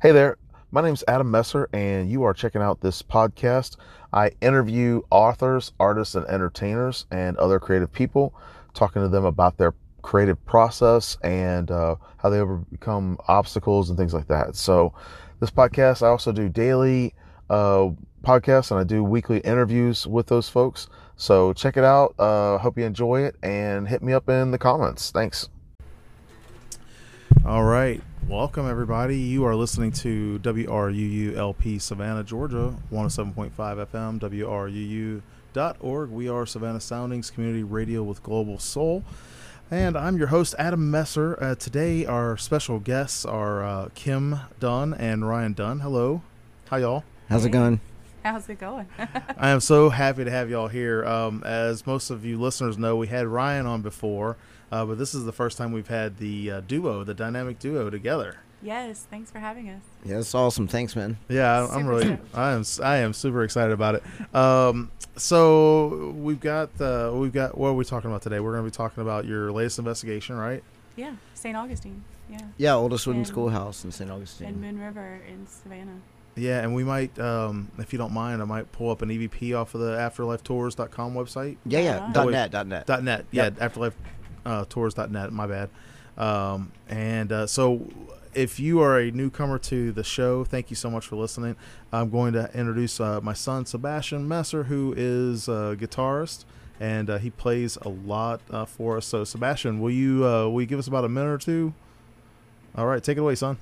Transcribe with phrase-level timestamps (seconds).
[0.00, 0.38] Hey there,
[0.70, 3.78] my name is Adam Messer, and you are checking out this podcast.
[4.12, 8.32] I interview authors, artists, and entertainers and other creative people,
[8.74, 14.14] talking to them about their creative process and uh, how they overcome obstacles and things
[14.14, 14.54] like that.
[14.54, 14.94] So,
[15.40, 17.12] this podcast, I also do daily
[17.50, 17.88] uh,
[18.22, 20.86] podcasts and I do weekly interviews with those folks.
[21.16, 22.14] So, check it out.
[22.20, 25.10] Uh, hope you enjoy it and hit me up in the comments.
[25.10, 25.48] Thanks.
[27.44, 28.00] All right.
[28.26, 29.16] Welcome, everybody.
[29.18, 35.22] You are listening to WRUULP Savannah, Georgia, 107.5 FM,
[35.54, 36.10] WRUU.org.
[36.10, 39.02] We are Savannah Soundings Community Radio with Global Soul.
[39.70, 41.42] And I'm your host, Adam Messer.
[41.42, 45.80] Uh, today, our special guests are uh, Kim Dunn and Ryan Dunn.
[45.80, 46.22] Hello.
[46.68, 47.04] How y'all?
[47.30, 47.80] How's it going?
[48.24, 48.88] How's it going?
[49.38, 51.04] I am so happy to have y'all here.
[51.06, 54.36] Um, as most of you listeners know, we had Ryan on before.
[54.70, 57.88] Uh, but this is the first time we've had the uh, duo, the dynamic duo,
[57.90, 58.36] together.
[58.62, 59.82] yes, thanks for having us.
[60.04, 60.68] Yeah, it's awesome.
[60.68, 61.16] Thanks, man.
[61.28, 62.34] Yeah, I- I'm Super really, stoked.
[62.36, 64.34] I am, I am super excited about it.
[64.34, 68.40] Um, so we've got, uh, we've got, what are we talking about today?
[68.40, 70.62] We're going to be talking about your latest investigation, right?
[70.96, 71.56] Yeah, St.
[71.56, 72.02] Augustine.
[72.30, 74.10] Yeah, Yeah, oldest wooden And- schoolhouse in St.
[74.10, 74.48] Augustine.
[74.48, 75.96] And Moon River in Savannah.
[76.36, 79.54] Yeah, and we might, um, if you don't mind, I might pull up an EVP
[79.58, 81.56] off of the AfterlifeTours.com website.
[81.64, 82.10] Yeah, yeah.
[82.12, 82.50] Dot Oh, net.
[82.52, 82.86] Dot net.
[82.86, 83.62] Dot net, yeah, Yep.
[83.62, 83.94] afterlife
[84.48, 85.70] uh, tours.net, my bad.
[86.16, 87.86] Um, and uh, so,
[88.34, 91.56] if you are a newcomer to the show, thank you so much for listening.
[91.92, 96.44] I'm going to introduce uh, my son Sebastian Messer, who is a guitarist,
[96.80, 99.06] and uh, he plays a lot uh, for us.
[99.06, 101.74] So, Sebastian, will you uh, will you give us about a minute or two?
[102.74, 103.58] All right, take it away, son.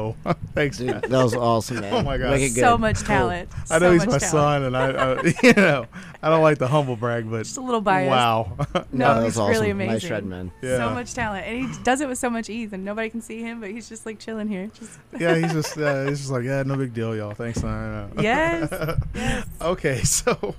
[0.00, 0.16] Whoa,
[0.54, 1.00] thanks, Dude, man.
[1.02, 1.92] that was awesome, man.
[2.00, 2.30] Oh my gosh.
[2.30, 2.60] Make it good.
[2.60, 3.06] So much Cool.
[3.06, 3.48] talent.
[3.70, 4.22] I know so he's my talent.
[4.22, 5.86] son, and I, I, you know,
[6.22, 8.10] I don't like the humble brag, but Just a little biased.
[8.10, 8.56] wow.
[8.92, 9.50] No, that he's awesome.
[9.52, 10.08] really Nice amazing.
[10.08, 10.50] shred, man.
[10.62, 10.76] Yeah.
[10.78, 13.40] So much talent, and he does it with so much ease, and nobody can see
[13.40, 14.70] him, but he's just like chilling here.
[14.78, 17.32] Just yeah, he's just uh, he's just like, yeah, no big deal, y'all.
[17.34, 18.12] Thanks, man.
[18.20, 18.68] yes,
[19.14, 19.46] yes.
[19.60, 20.54] okay, so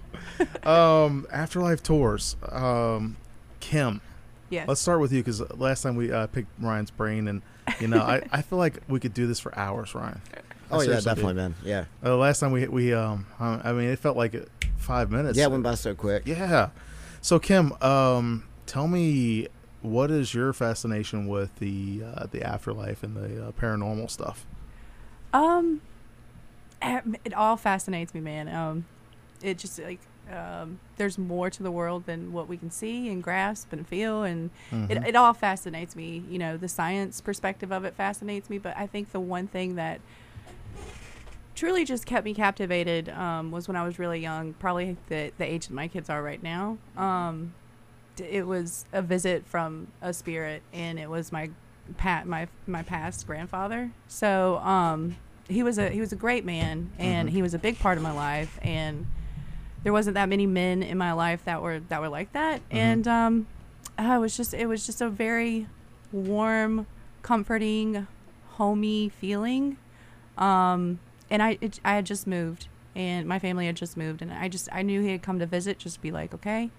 [0.64, 2.36] um, afterlife tours.
[2.52, 3.18] Um,
[3.60, 4.02] Kim,
[4.50, 4.68] Yes.
[4.68, 7.42] let's start with you because last time we uh, picked Ryan's brain, and
[7.80, 10.22] you know, I, I feel like we could do this for hours, Ryan.
[10.34, 10.40] I
[10.74, 11.38] Oh yeah, definitely, do.
[11.38, 11.56] man.
[11.64, 11.86] Yeah.
[12.04, 14.40] Uh, last time we we um, I mean, it felt like uh,
[14.78, 15.38] five minutes.
[15.38, 16.24] Yeah, it went by so quick.
[16.26, 16.70] Yeah.
[17.20, 19.48] So Kim, um, tell me
[19.82, 24.46] what is your fascination with the uh, the afterlife and the uh, paranormal stuff?
[25.34, 25.82] Um,
[26.82, 28.48] eh, it all fascinates me, man.
[28.48, 28.86] Um,
[29.42, 30.00] it just like
[30.32, 34.24] um, there's more to the world than what we can see and grasp and feel,
[34.24, 35.08] and it Mhm.
[35.08, 36.24] it all fascinates me.
[36.30, 39.76] You know, the science perspective of it fascinates me, but I think the one thing
[39.76, 40.00] that
[41.56, 45.46] truly just kept me captivated um, was when I was really young, probably the the
[45.46, 46.78] age that my kids are right now.
[46.98, 47.54] Um,
[48.18, 51.50] it was a visit from a spirit, and it was my
[51.98, 53.92] pat my my past grandfather.
[54.08, 55.18] So um,
[55.50, 57.32] he was a he was a great man, and Mhm.
[57.32, 59.06] he was a big part of my life, and
[59.84, 63.08] there wasn't that many men in my life that were that were like that, and
[63.08, 63.48] um,
[63.98, 65.68] it was just it was just a very
[66.12, 66.88] warm,
[67.22, 68.08] comforting,
[68.52, 69.78] homey feeling.
[70.38, 71.00] Um,
[71.30, 74.48] and I it, I had just moved, and my family had just moved, and I
[74.48, 76.70] just I knew he had come to visit, just be like, okay,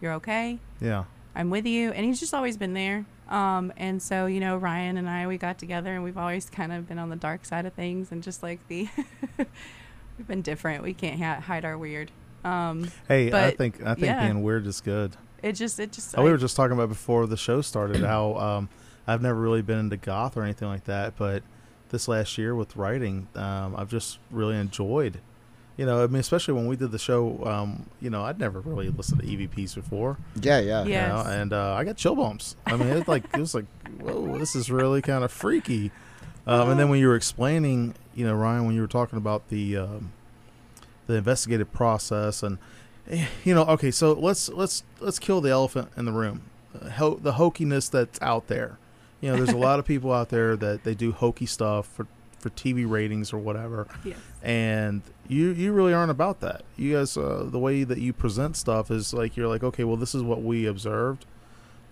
[0.00, 1.04] you're okay, Yeah.
[1.34, 3.04] I'm with you, and he's just always been there.
[3.28, 6.72] Um, and so you know, Ryan and I we got together, and we've always kind
[6.72, 8.88] of been on the dark side of things, and just like the
[9.38, 10.82] we've been different.
[10.82, 12.10] We can't ha- hide our weird.
[12.46, 14.24] Um, Hey, I think I think yeah.
[14.24, 15.16] being weird is good.
[15.42, 18.36] it just it just Oh, we were just talking about before the show started how
[18.36, 18.68] um,
[19.06, 21.42] I've never really been into goth or anything like that, but
[21.90, 25.20] this last year with writing, um, I've just really enjoyed.
[25.76, 27.44] You know, I mean, especially when we did the show.
[27.44, 30.16] Um, you know, I'd never really listened to EVPs before.
[30.40, 30.84] Yeah, yeah.
[30.84, 32.56] you know, and uh, I got chill bumps.
[32.64, 33.66] I mean, it's like it was like,
[34.00, 35.90] whoa, this is really kind of freaky.
[36.46, 39.48] Um, and then when you were explaining, you know, Ryan, when you were talking about
[39.48, 40.12] the um,
[41.06, 42.58] the investigative process, and
[43.44, 46.42] you know, okay, so let's let's let's kill the elephant in the room,
[46.80, 48.78] uh, ho- the hokiness that's out there.
[49.20, 52.06] You know, there's a lot of people out there that they do hokey stuff for
[52.38, 54.18] for TV ratings or whatever yes.
[54.42, 56.62] and you you really aren't about that.
[56.76, 59.96] You guys, uh, the way that you present stuff is like you're like, okay, well,
[59.96, 61.24] this is what we observed.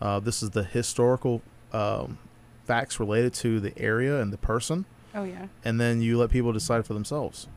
[0.02, 1.40] Uh, this is the historical
[1.72, 2.18] um,
[2.66, 4.84] facts related to the area and the person,
[5.14, 5.46] Oh yeah.
[5.64, 7.48] and then you let people decide for themselves.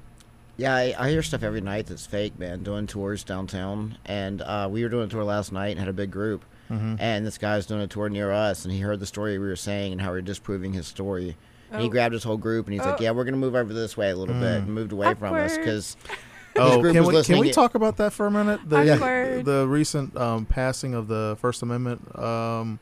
[0.57, 2.63] Yeah, I, I hear stuff every night that's fake, man.
[2.63, 5.93] Doing tours downtown, and uh, we were doing a tour last night and had a
[5.93, 6.43] big group.
[6.71, 6.95] Mm-hmm.
[6.99, 9.55] And this guy's doing a tour near us, and he heard the story we were
[9.55, 11.37] saying and how we were disproving his story.
[11.71, 11.91] And he Oh.
[11.91, 13.03] grabbed his whole group and he's like, Oh.
[13.03, 15.57] "Yeah, we're gonna move over this way a little bit," and moved away from us
[15.57, 15.95] because
[16.55, 18.61] Oh, can we can we talk about that for a minute?
[18.67, 19.45] The Awkward.
[19.45, 22.79] the recent um, passing of the First Amendment, um,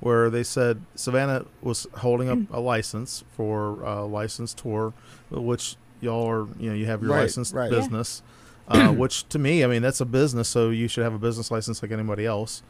[0.00, 4.92] where they said Savannah was holding up a license for a licensed tour,
[5.30, 7.70] which y'all are you know you have your Right, licensed right.
[7.70, 7.78] Yeah.
[7.78, 8.22] business,
[8.68, 11.50] uh, which to me I mean that's a business, so you should have a business
[11.50, 12.62] license like anybody else.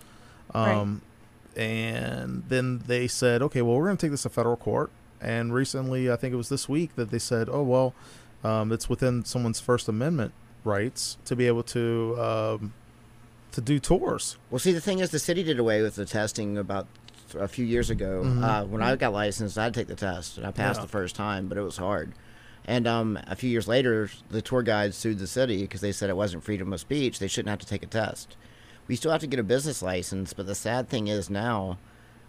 [0.54, 1.02] Um,
[1.56, 4.90] And then they said, okay, well we're going to take this to federal court.
[5.20, 7.94] And recently, I think it was this week that they said, oh well,
[8.44, 10.32] um, it's within someone's First Amendment
[10.64, 12.72] rights to be able to um,
[13.52, 14.36] to do tours.
[14.50, 16.86] Well, see, the thing is, the city did away with the testing about
[17.36, 18.22] a few years ago.
[18.24, 18.42] Mhm.
[18.44, 20.82] Uh, when I got licensed, I'd take the test, and I passed Yeah.
[20.86, 22.12] the first time, but it was hard.
[22.68, 26.10] And um, a few years later, the tour guides sued the city because they said
[26.10, 27.18] it wasn't freedom of speech.
[27.18, 28.36] They shouldn't have to take a test.
[28.86, 31.78] We still have to get a business license, but the sad thing is now,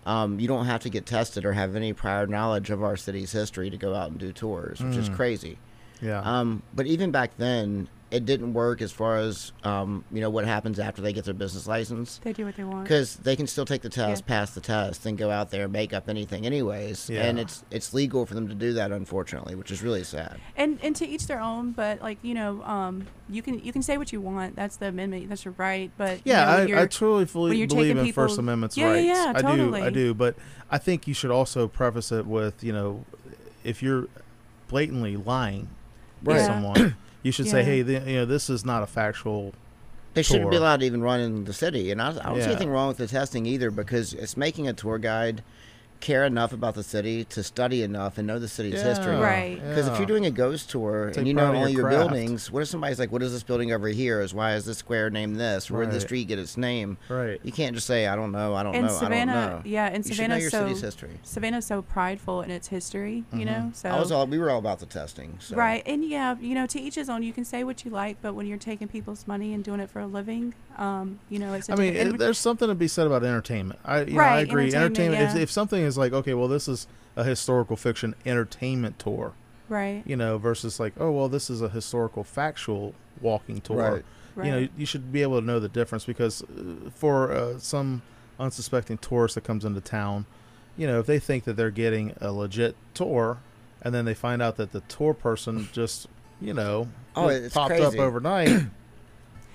[0.06, 3.34] um, you don't have to get tested or have any prior knowledge of our city's
[3.34, 5.16] history to go out and do tours, which is Mm.
[5.18, 5.58] crazy.
[6.02, 6.22] Yeah.
[6.22, 10.44] Um, but even back then, it didn't work as far as um, you know what
[10.44, 12.84] happens after they get their business license They do what they want.
[12.86, 14.28] because they can still take the test, Yeah.
[14.28, 17.08] pass the test, and go out there and make up anything, anyways.
[17.08, 17.26] Yeah.
[17.26, 20.40] And it's it's legal for them to do that, unfortunately, which is really sad.
[20.56, 23.84] and and to each their own but like you know um you can you can
[23.84, 26.82] say what you want that's the amendment that's your right but you yeah, know, I,
[26.82, 29.44] I truly fully believe taking in First people- Amendment's Yeah, yeah, rights.
[29.44, 30.14] yeah, I do, I do.
[30.16, 30.36] But
[30.72, 33.06] I think you should also preface it with, you know,
[33.64, 34.08] if you're
[34.68, 35.70] blatantly lying to
[36.24, 36.38] Right.
[36.38, 36.46] Yeah.
[36.48, 39.54] someone, you should say, hey, the, you know, this is not a factual.
[40.16, 42.40] They shouldn't be allowed to even run in the city, and I, I don't see
[42.42, 42.48] Yeah.
[42.48, 45.44] anything wrong with the testing either because it's making a tour guide
[46.00, 49.16] care enough about the city to study enough and know the city's history.
[49.18, 49.56] Right.
[49.62, 52.52] Because if you're doing a ghost tour Take and you know in your your, buildings,
[52.52, 54.22] what if somebody's like, "What is this building over here?
[54.22, 55.70] Is why is this square named this?
[55.70, 57.40] Where did the street get its name?" Right.
[57.44, 59.62] You can't just say, "I don't know, I don't and know, savannah I don't know."
[59.66, 61.20] yeah and you know savannah's your so city's history.
[61.24, 63.46] savannah's so prideful in its history you Mhm.
[63.46, 65.38] know so I was all, we were all about the testing.
[65.40, 65.56] So.
[65.56, 68.18] right and yeah you know to each his own you can say what you like
[68.22, 71.54] but when you're taking people's money and doing it for a living um you know
[71.54, 73.80] it's a I mean, it, there's something to be said about entertainment.
[73.84, 74.74] I, you know, I agree.
[74.74, 75.42] entertainment, if, yeah.
[75.42, 79.34] if something is like, okay, well, this is a historical fiction entertainment tour,
[79.68, 83.78] right you know, versus like, oh, well, this is a historical factual walking tour.
[83.78, 84.06] Right.
[84.36, 87.60] right You know, you should be able to know the difference because uh, for uh,
[87.60, 88.02] some
[88.40, 90.26] unsuspecting tourist that comes into town,
[90.78, 93.40] you know, if they think that they're getting a legit tour,
[93.82, 96.08] and then they find out that the tour person just,
[96.40, 98.66] you know, Oh, just it's popped up overnight,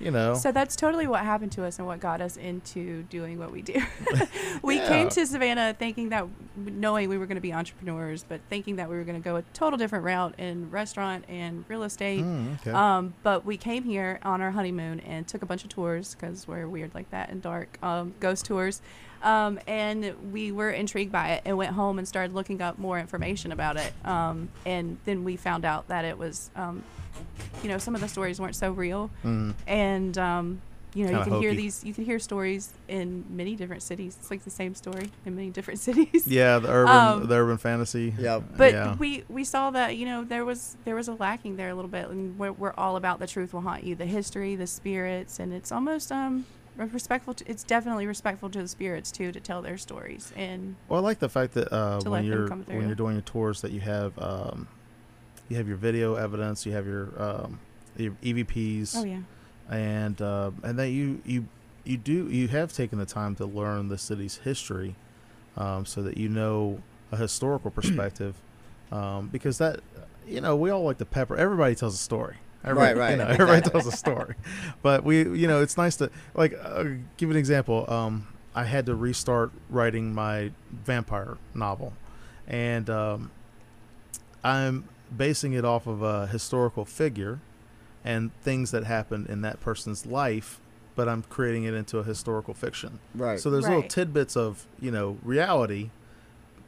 [0.05, 3.39] you know, So that's totally what happened to us and what got us into doing
[3.39, 3.81] what we do.
[4.61, 4.87] we Yeah.
[4.87, 8.87] came to Savannah thinking that, knowing we were going to be entrepreneurs, but thinking that
[8.89, 12.23] we were going to go a total different route in restaurant and real estate.
[12.23, 12.71] Mm, okay.
[12.71, 16.47] Um, but we came here on our honeymoon and took a bunch of tours because
[16.47, 18.81] we're weird like that and dark um, ghost tours.
[19.23, 22.99] Um, and we were intrigued by it and went home and started looking up more
[22.99, 23.93] information about it.
[24.03, 26.83] Um, and then we found out that it was, um,
[27.63, 29.09] you know, some of the stories weren't so real.
[29.23, 29.53] Mm.
[29.67, 30.61] And, um,
[30.93, 34.15] you know, you Kinda can hear these, you can hear stories in many different cities.
[34.17, 36.25] It's like the same story in many different cities.
[36.25, 38.13] Yeah, the urban, Um, the urban fantasy.
[38.17, 38.43] Yep.
[38.55, 38.95] But yeah.
[38.95, 41.91] we we saw that you know there was there was a lacking there a little
[41.91, 45.37] bit, and we're, we're all about the truth will haunt you, the history, the spirits,
[45.37, 46.45] and it's almost um
[46.77, 47.33] respectful.
[47.35, 50.31] To, it's definitely respectful to the spirits too to tell their stories.
[50.35, 53.61] And Well, I like the fact that uh, when you're when you're doing your tours
[53.61, 54.67] that you have um,
[55.49, 57.59] you have your video evidence, you have your um,
[57.95, 59.21] the EVPs, Oh yeah.
[59.69, 61.47] and uh, and that you you
[61.83, 64.95] you do you have taken the time to learn the city's history,
[65.57, 68.35] um, so that you know a historical perspective,
[68.91, 69.79] um, because that
[70.27, 71.35] you know we all like to pepper.
[71.37, 72.35] Everybody tells a story.
[72.65, 73.27] Everybody, Right, You right.
[73.27, 74.35] know, everybody tells a story,
[74.81, 76.83] but we you know it's nice to like uh,
[77.17, 77.85] give an example.
[77.91, 81.93] Um, I had to restart writing my vampire novel,
[82.47, 83.31] and um,
[84.43, 87.39] I'm basing it off of a historical figure
[88.03, 90.59] and things that happened in that person's life,
[90.95, 92.99] but I'm creating it into a historical fiction.
[93.13, 93.39] Right.
[93.39, 95.89] So there's little tidbits of you know reality,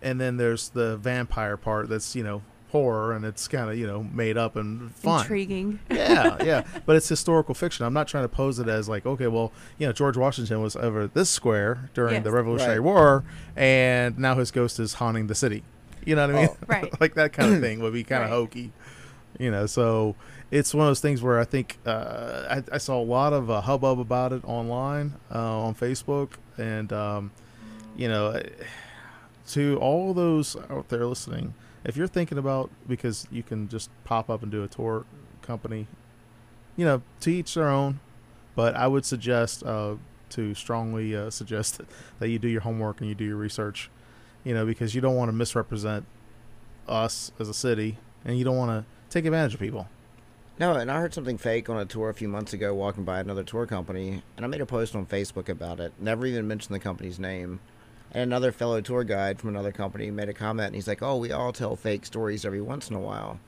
[0.01, 3.87] and then there's the vampire part that's you know horror and it's kind of you
[3.87, 5.21] know made up and fun.
[5.21, 5.79] Intriguing.
[5.89, 7.85] yeah, yeah, but it's historical fiction.
[7.85, 10.75] I'm not trying to pose it as like, okay, well, you know, George Washington was
[10.75, 12.23] over this square during Yes.
[12.23, 12.85] the Revolutionary Right.
[12.85, 13.23] War,
[13.55, 15.63] and now his ghost is haunting the city.
[16.05, 16.49] You know what I mean?
[16.51, 16.57] Oh.
[16.67, 17.01] Right.
[17.01, 18.35] like that kind of thing would be kind of Right.
[18.35, 18.71] hokey.
[19.39, 20.15] You know, so
[20.49, 23.51] it's one of those things where I think uh, I, I saw a lot of
[23.51, 27.31] uh, hubbub about it online uh, on Facebook, and um,
[27.95, 28.41] you know,
[29.49, 31.53] to all those out there listening,
[31.87, 35.05] if you're thinking about because you can just pop up and do a tour
[35.41, 35.87] company,
[36.75, 37.99] you know, to each their own.
[38.55, 39.95] But I would suggest uh,
[40.31, 41.81] to strongly uh, suggest
[42.19, 43.89] that you do your homework and you do your research,
[44.43, 46.05] you know, because you don't want to misrepresent
[46.87, 49.87] us as a city, and you don't want to take advantage of people.
[50.59, 53.19] No, and I heard something fake on a tour a few months ago walking by
[53.19, 55.93] another tour company, and I made a post on Facebook about it.
[55.99, 57.59] Never even mentioned the company's name.
[58.11, 61.17] And another fellow tour guide from another company made a comment, and he's like, "Oh,
[61.17, 63.39] we all tell fake stories every once in a while."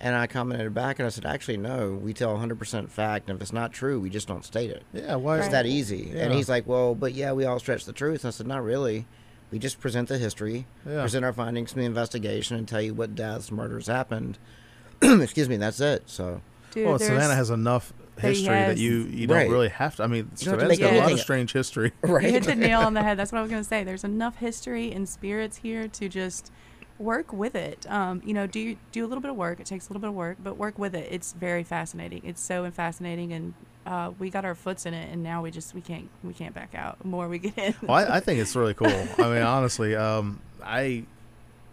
[0.00, 1.92] And I commented back, and I said, "Actually, no.
[1.92, 4.84] We tell 100% fact, and if it's not true, we just don't state it.
[4.92, 7.84] Yeah, why is It's that easy." And he's like, "Well, but yeah, we all stretch
[7.84, 9.06] the truth." I said, "Not really.
[9.50, 11.00] We just present the history, Yeah.
[11.00, 14.38] present our findings from the investigation, and tell you what deaths, murders happened."
[15.02, 15.56] Excuse me.
[15.56, 16.04] That's it.
[16.06, 19.50] So." Dude, well, Savannah has enough that he history that has- you you don't Right.
[19.50, 20.02] really have to.
[20.02, 21.92] I mean, You don't have to Savannah's make got a lot of strange history.
[22.02, 22.24] Right.
[22.24, 23.18] You hit the nail on the head.
[23.18, 23.84] That's what I was going to say.
[23.84, 26.50] There's enough history and spirits here to just
[26.98, 27.86] work with it.
[27.90, 29.60] Um, you know, do do a little bit of work.
[29.60, 31.08] It takes a little bit of work, but work with it.
[31.10, 32.22] It's very fascinating.
[32.24, 33.54] It's so fascinating, and
[33.86, 36.54] uh, we got our foots in it, and now we just we can't we can't
[36.54, 36.98] back out.
[36.98, 37.74] The more we get in.
[37.82, 38.88] well, I, I think it's really cool.
[39.18, 41.04] I mean, honestly, um, I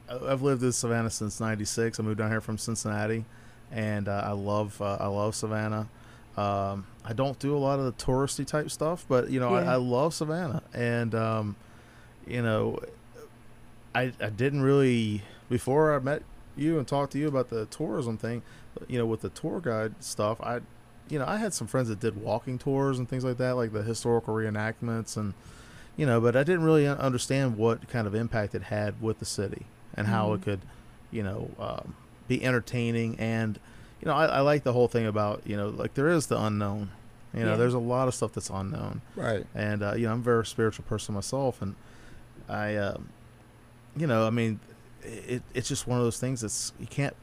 [0.07, 1.99] I've lived in Savannah since '96.
[1.99, 3.25] I moved down here from Cincinnati,
[3.71, 5.87] and uh, I love uh, I love Savannah.
[6.37, 9.61] Um, I don't do a lot of the touristy type stuff, but you know, I,
[9.63, 9.73] Yeah.
[9.73, 11.55] I love Savannah, and um,
[12.27, 12.79] you know,
[13.93, 16.23] I I didn't really before I met
[16.57, 18.41] you and talked to you about the tourism thing.
[18.87, 20.59] You know, with the tour guide stuff, I
[21.09, 23.71] you know I had some friends that did walking tours and things like that, like
[23.71, 25.33] the historical reenactments and
[25.95, 29.25] you know, but I didn't really understand what kind of impact it had with the
[29.25, 29.65] city
[29.95, 30.43] and how it Mhm.
[30.43, 30.59] could,
[31.09, 31.95] you know, um,
[32.27, 33.57] be entertaining and
[34.05, 36.39] you know I, I like the whole thing about you know like there is the
[36.41, 36.91] unknown.
[37.33, 37.57] You know, Yeah.
[37.57, 39.45] there's a lot of stuff that's unknown Right.
[39.53, 41.75] and uh, you know I'm a very spiritual person myself, and
[42.47, 43.09] I, um,
[43.97, 44.59] you know, I mean,
[45.03, 47.13] it, it's just one of those things that's you can't.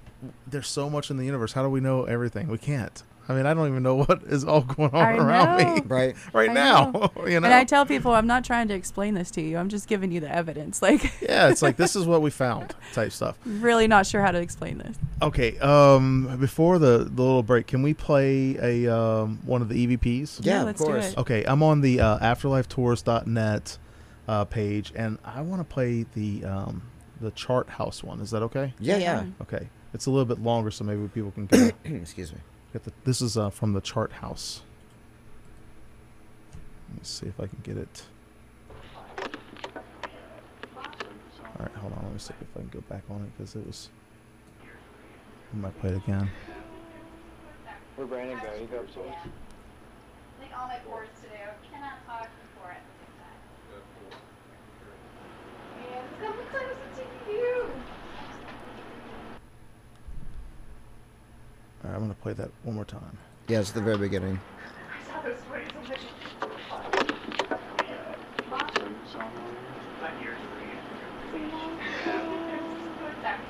[0.46, 1.52] There's so much in the universe.
[1.52, 2.48] How do we know everything?
[2.48, 3.02] We can't.
[3.28, 5.82] I mean, I don't even know what is all going on I around me.
[5.86, 6.14] Right.
[6.32, 6.90] right I now.
[6.90, 7.12] know.
[7.26, 9.56] you know, And I tell people I'm not trying to explain this to you.
[9.58, 10.82] I'm just giving you the evidence.
[10.82, 13.36] Like, yeah, it's like this is what we found type stuff.
[13.44, 14.96] really not sure how to explain this.
[15.20, 19.86] Okay, um, before the, the little break, can we play a um, one of the
[19.86, 20.40] EVPs?
[20.44, 21.12] Yeah, of let's do course.
[21.12, 21.18] it.
[21.18, 23.78] Okay, I'm on the uh, afterlifetours.net
[24.28, 26.82] uh, page, and I want to play the um,
[27.20, 28.20] the chart house one.
[28.20, 28.74] Is that okay?
[28.80, 29.24] Yeah, yeah.
[29.42, 32.38] Okay, it's a little bit longer, so maybe people can get, Excuse me.
[32.72, 32.92] Get the.
[33.04, 34.62] This is uh, from the chart house.
[36.88, 38.02] Let me see if I can get it.
[41.44, 42.02] All right, hold on.
[42.04, 43.90] Let me see if I can go back on it because it was.
[45.52, 46.30] I might play it again.
[47.96, 48.58] Where Brandon go?
[48.58, 49.14] He go upstairs.
[50.40, 51.42] like all my boards today.
[51.44, 53.40] I cannot talk before at the same time.
[55.90, 57.70] Man, come closer to you.
[61.92, 63.18] All right, I'm gonna play that one more time.
[63.48, 64.40] Yeah, it's the very beginning.
[64.40, 65.96] I saw those words on the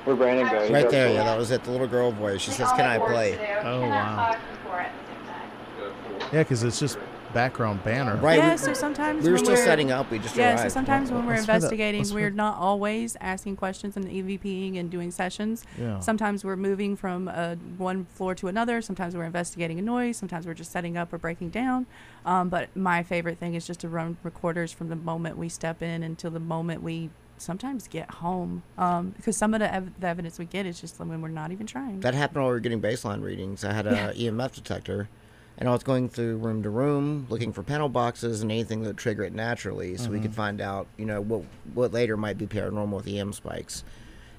[0.03, 0.67] Where Brandon go?
[0.67, 1.63] He Right there, yeah, that was it.
[1.63, 2.41] The little girl voice.
[2.41, 4.31] She says, "Can I play?" Oh, wow.
[4.31, 6.29] talk before at the same time.
[6.33, 6.97] Yeah, because it's just
[7.33, 8.15] background banner.
[8.17, 8.37] Right.
[8.37, 10.09] yeah, we- so sometimes We were when still we're- setting up.
[10.11, 10.73] We just Yeah, so arrived.
[10.73, 14.77] sometimes when we're Let's play that- investigating, we're play- not always asking questions and EVPing
[14.79, 15.63] and doing sessions.
[15.79, 15.99] Yeah.
[15.99, 18.81] Sometimes we're moving from uh, one floor to another.
[18.81, 20.17] Sometimes we're investigating a noise.
[20.17, 21.85] Sometimes we're just setting up or breaking down.
[22.25, 25.81] Um, but my favorite thing is just to run recorders from the moment we step
[25.81, 30.07] in until the moment we sometimes get home um, because some of the, ev- the
[30.07, 31.99] evidence we get is just when we're not even trying.
[31.99, 33.65] That happened while we were getting baseline readings.
[33.65, 35.09] I had a EMF detector,
[35.57, 38.87] and I was going through room to room looking for panel boxes and anything that
[38.87, 41.43] would trigger it naturally, so we could find out, you know, what
[41.73, 43.83] what later might be paranormal with EM spikes.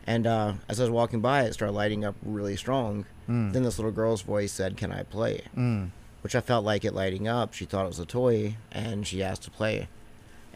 [0.06, 3.06] And uh, as I was walking by, it started lighting up really strong.
[3.52, 5.90] Then this little girl's voice said, "Can I play?" Mm.
[6.22, 7.54] Which I felt like it lighting up.
[7.54, 9.88] She thought it was a toy, and she asked to play.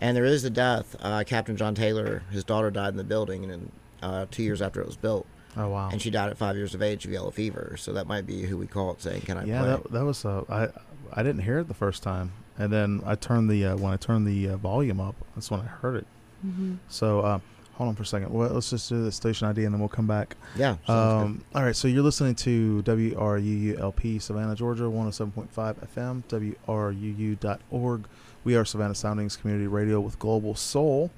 [0.00, 0.96] And there is a death.
[1.00, 3.72] Uh, Captain John Taylor, his daughter died in the building, and
[4.02, 5.88] uh, two years after it was built Oh wow.
[5.90, 7.76] and she died at five years of age of yellow fever.
[7.78, 10.04] So that might be who we call it saying, "Can I yeah, play?" that, that
[10.04, 10.68] was uh, I
[11.12, 13.96] I didn't hear it the first time, and then I turned the uh, when I
[13.96, 16.06] turned the uh, volume up, that's when I heard it.
[16.42, 17.38] hmm So uh,
[17.74, 18.30] hold on for a second.
[18.32, 20.36] Well, let's just do the station ID, and then we'll come back.
[20.56, 20.76] yeah.
[20.86, 26.22] Um, all right, so you're listening to WRUULP Savannah, Georgia, 107.5 FM,
[26.66, 28.04] WRUU.org.
[28.44, 31.10] We are Savannah Soundings Community Radio with Global Soul.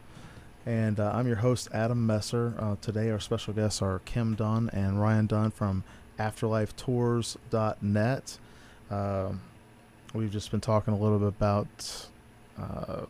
[0.66, 2.52] And uh, I'm your host, Adam Messer.
[2.58, 5.84] Uh, today, our special guests are Kim Dunn and Ryan Dunn from
[6.18, 8.38] AfterlifeTours.net.
[8.90, 9.40] Um,
[10.12, 12.08] we've just been talking a little bit about,
[12.58, 13.06] uh,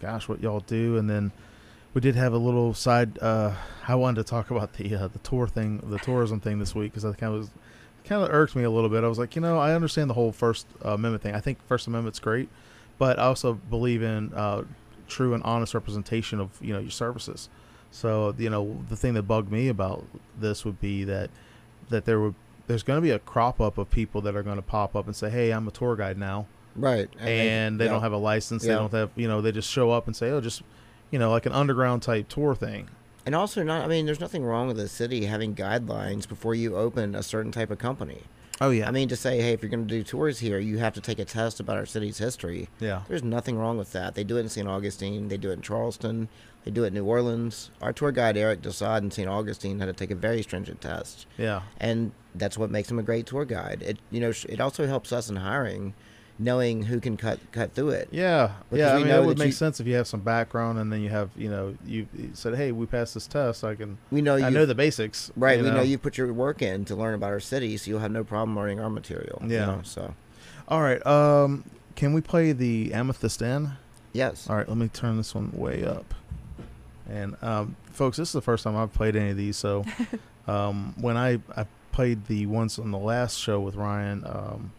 [0.00, 0.96] gosh, what y'all do.
[0.96, 1.30] And then
[1.92, 3.18] we did have a little side.
[3.20, 3.52] Uh,
[3.86, 6.92] I wanted to talk about the uh, the tour thing, the tourism thing this week
[6.92, 7.50] because I kind of was
[8.04, 9.04] kind of irked me a little bit.
[9.04, 11.34] I was like, you know, I understand the whole First uh, Amendment thing.
[11.34, 12.48] I think First Amendment's great,
[12.98, 14.64] but I also believe in uh,
[15.08, 17.48] true and honest representation of you know your services.
[17.90, 20.04] So you know, the thing that bugged me about
[20.38, 21.30] this would be that
[21.90, 22.34] that there would
[22.66, 25.06] there's going to be a crop up of people that are going to pop up
[25.06, 26.46] and say, hey, I'm a tour guide now
[26.76, 27.08] right.
[27.18, 27.90] and they yeah.
[27.90, 28.62] don't have a license.
[28.62, 30.62] They don't have, you know, they just show up and say, oh, just,
[31.10, 32.88] you know, like an underground type tour thing.
[33.26, 33.84] And also, not.
[33.84, 37.52] I mean, there's nothing wrong with the city having guidelines before you open a certain
[37.52, 38.24] type of company.
[38.60, 40.78] Oh yeah, I mean, to say, hey, if you're going to do tours here, you
[40.78, 42.68] have to take a test about our city's history.
[42.78, 44.14] yeah, There's nothing wrong with that.
[44.14, 44.68] They do it in St.
[44.68, 45.26] Augustine.
[45.28, 46.28] They do it in Charleston.
[46.64, 47.70] They do it in New Orleans.
[47.82, 49.28] Our tour guide Eric Desaad in St.
[49.28, 51.26] Augustine had to take a very stringent test.
[51.36, 53.82] yeah, and that's what makes him a great tour guide.
[53.82, 55.92] It you know it also helps us in hiring,
[56.38, 58.08] knowing who can cut cut through it.
[58.10, 58.94] yeah, Because yeah.
[58.94, 61.00] I mean, know it would make you- sense if you have some background and then
[61.00, 63.62] you have, you know, you, you said, hey, we passed this test.
[63.62, 65.30] I can, We know I you know the basics.
[65.36, 65.58] right.
[65.58, 68.00] you we know you put your work in to learn about our city, so you'll
[68.00, 69.40] have no problem learning our material.
[69.44, 69.66] you Yeah.
[69.66, 70.14] know, so
[70.66, 71.04] All right.
[71.06, 73.72] Um, can we play the Amethyst Inn?
[74.12, 74.48] yes.
[74.50, 76.14] All right, let me turn this one way up.
[77.08, 79.56] And um, folks, this is the first time I've played any of these.
[79.56, 79.84] So
[80.48, 84.72] um, when I, I played the ones on the last show with Ryan, um,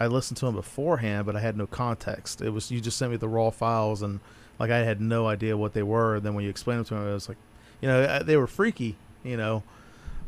[0.00, 2.40] I listened to them beforehand, but I had no context.
[2.40, 4.20] It was you just sent me the raw files, and
[4.58, 6.16] like I had no idea what they were.
[6.16, 7.38] And then when you explained them to me, I was like,
[7.80, 9.64] you know, uh, they were freaky, you know.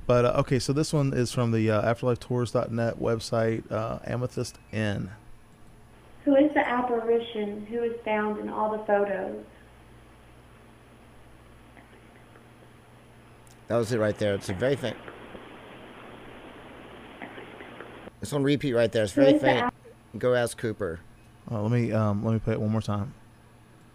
[0.08, 5.10] But uh, okay, so this one is from the uh, AfterlifeTours.net website, uh, Amethyst Inn.
[6.24, 9.44] Who is the apparition who is found in all the photos?
[13.68, 14.34] That was it right there.
[14.34, 14.96] It's a very faint.
[18.22, 19.04] It's on repeat right there.
[19.04, 19.72] It's very is faint.
[20.18, 21.00] Go ask Cooper.
[21.50, 23.14] Uh, let me um, let me play it one more time.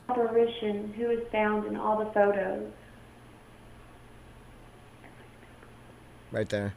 [0.09, 2.71] apparition who is found in all the photos?
[6.31, 6.73] Right there.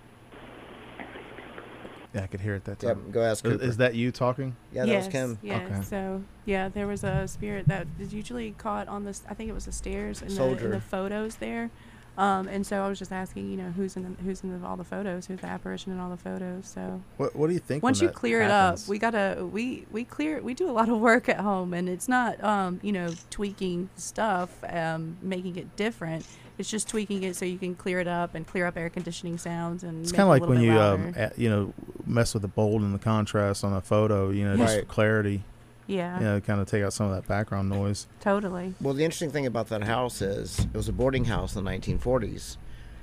[2.14, 2.88] Yeah, I could hear it that time.
[2.88, 2.96] Yep.
[2.96, 3.10] time.
[3.10, 3.64] Go ask Is, Cooper.
[3.64, 4.56] is that you talking?
[4.72, 5.38] yeah, that yes, was Kim.
[5.42, 5.56] Yeah.
[5.58, 5.82] Okay.
[5.82, 9.18] So yeah, there was a spirit that is usually caught on the.
[9.28, 11.70] I think it was the stairs in, the, in the photos there.
[12.18, 14.66] Um, and so I was just asking, you know, who's in the, who's in the,
[14.66, 16.66] all the photos, who's the apparition in all the photos.
[16.66, 17.82] So What What do you think?
[17.84, 18.82] once you clear happens?
[18.82, 21.72] it up, we gotta we we clear we do a lot of work at home,
[21.72, 26.26] and it's not um, you know tweaking stuff, um, making it different.
[26.58, 29.38] It's just tweaking it so you can clear it up and clear up air conditioning
[29.38, 30.02] sounds and.
[30.02, 31.72] It's kind of like when you um, a- you know
[32.04, 34.30] mess with the bold and the contrast on a photo.
[34.30, 35.44] You know, just for clarity.
[35.88, 38.06] Yeah, You know, kind of take out some of that background noise.
[38.20, 38.74] totally.
[38.80, 41.70] Well, the interesting thing about that house is it was a boarding house in the
[41.70, 42.56] 1940s,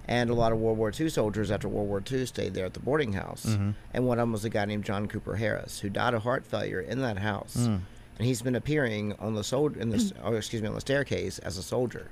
[0.08, 2.74] and a lot of World War II soldiers after World War II stayed there at
[2.76, 3.46] the boarding house.
[3.46, 3.74] Mhm.
[3.94, 6.46] And one of them was a guy named John Cooper Harris, who died of heart
[6.46, 7.58] failure in that house.
[7.58, 7.82] Mm.
[8.18, 11.40] And he's been appearing on the soldier in the oh, excuse me on the staircase
[11.40, 12.08] as a soldier.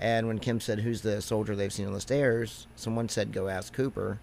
[0.00, 3.48] And when Kim said, "Who's the soldier they've seen on the stairs?" someone said, "Go
[3.48, 4.18] ask Cooper."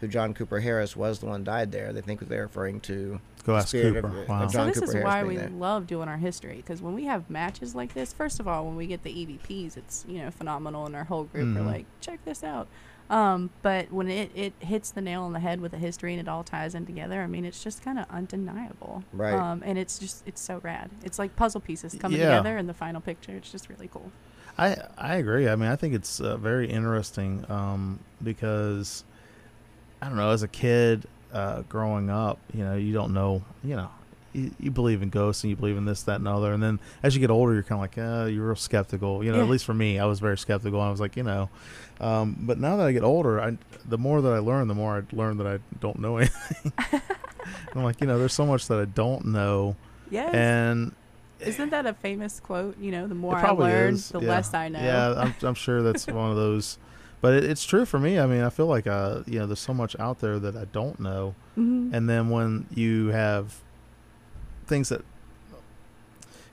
[0.00, 1.92] Who John Cooper Harris was the one died there.
[1.92, 3.98] They think they're referring to Go ask Cooper.
[3.98, 4.40] of- of Wow.
[4.46, 5.50] John so this Cooper is Harris why we there.
[5.50, 8.76] love doing our history because when we have matches like this, first of all, when
[8.76, 11.66] we get the EVPs, it's you know phenomenal, and our whole group are Mhm.
[11.66, 12.66] like, check this out.
[13.10, 16.20] Um, but when it, it hits the nail on the head with the history and
[16.20, 19.02] it all ties in together, I mean, it's just kind of undeniable.
[19.12, 19.34] Right.
[19.34, 20.90] Um, and it's just it's so rad.
[21.04, 22.28] It's like puzzle pieces coming Yeah.
[22.36, 23.32] together in the final picture.
[23.32, 24.12] It's just really cool.
[24.56, 25.48] I I agree.
[25.48, 29.02] I mean, I think it's uh, very interesting um, because
[30.02, 30.30] I don't know.
[30.30, 33.42] As a kid uh, growing up, you know, you don't know.
[33.62, 33.90] You know,
[34.32, 36.52] you, you believe in ghosts and you believe in this, that, and other.
[36.52, 39.22] And then as you get older, you're kind of like, uh, you're real skeptical.
[39.24, 39.44] You know, Yeah.
[39.44, 40.80] at least for me, I was very skeptical.
[40.80, 41.48] I was like, you know,
[42.00, 44.98] um, but now that I get older, I the more that I learn, the more
[44.98, 46.72] I learn that I don't know anything.
[47.74, 49.76] I'm like, you know, there's so much that I don't know,
[50.10, 50.34] Yes.
[50.34, 50.92] and
[51.40, 52.78] Isn't that a famous quote?
[52.78, 54.08] You know, the more I learn, is.
[54.10, 54.28] the yeah.
[54.28, 54.80] less I know.
[54.80, 56.78] Yeah, I'm, I'm sure that's one of those.
[57.20, 58.18] But it, it's true for me.
[58.18, 60.64] I mean, I feel like uh, you know, there's so much out there that I
[60.66, 61.92] don't know, Mhm.
[61.92, 63.56] and then when you have
[64.66, 65.04] things that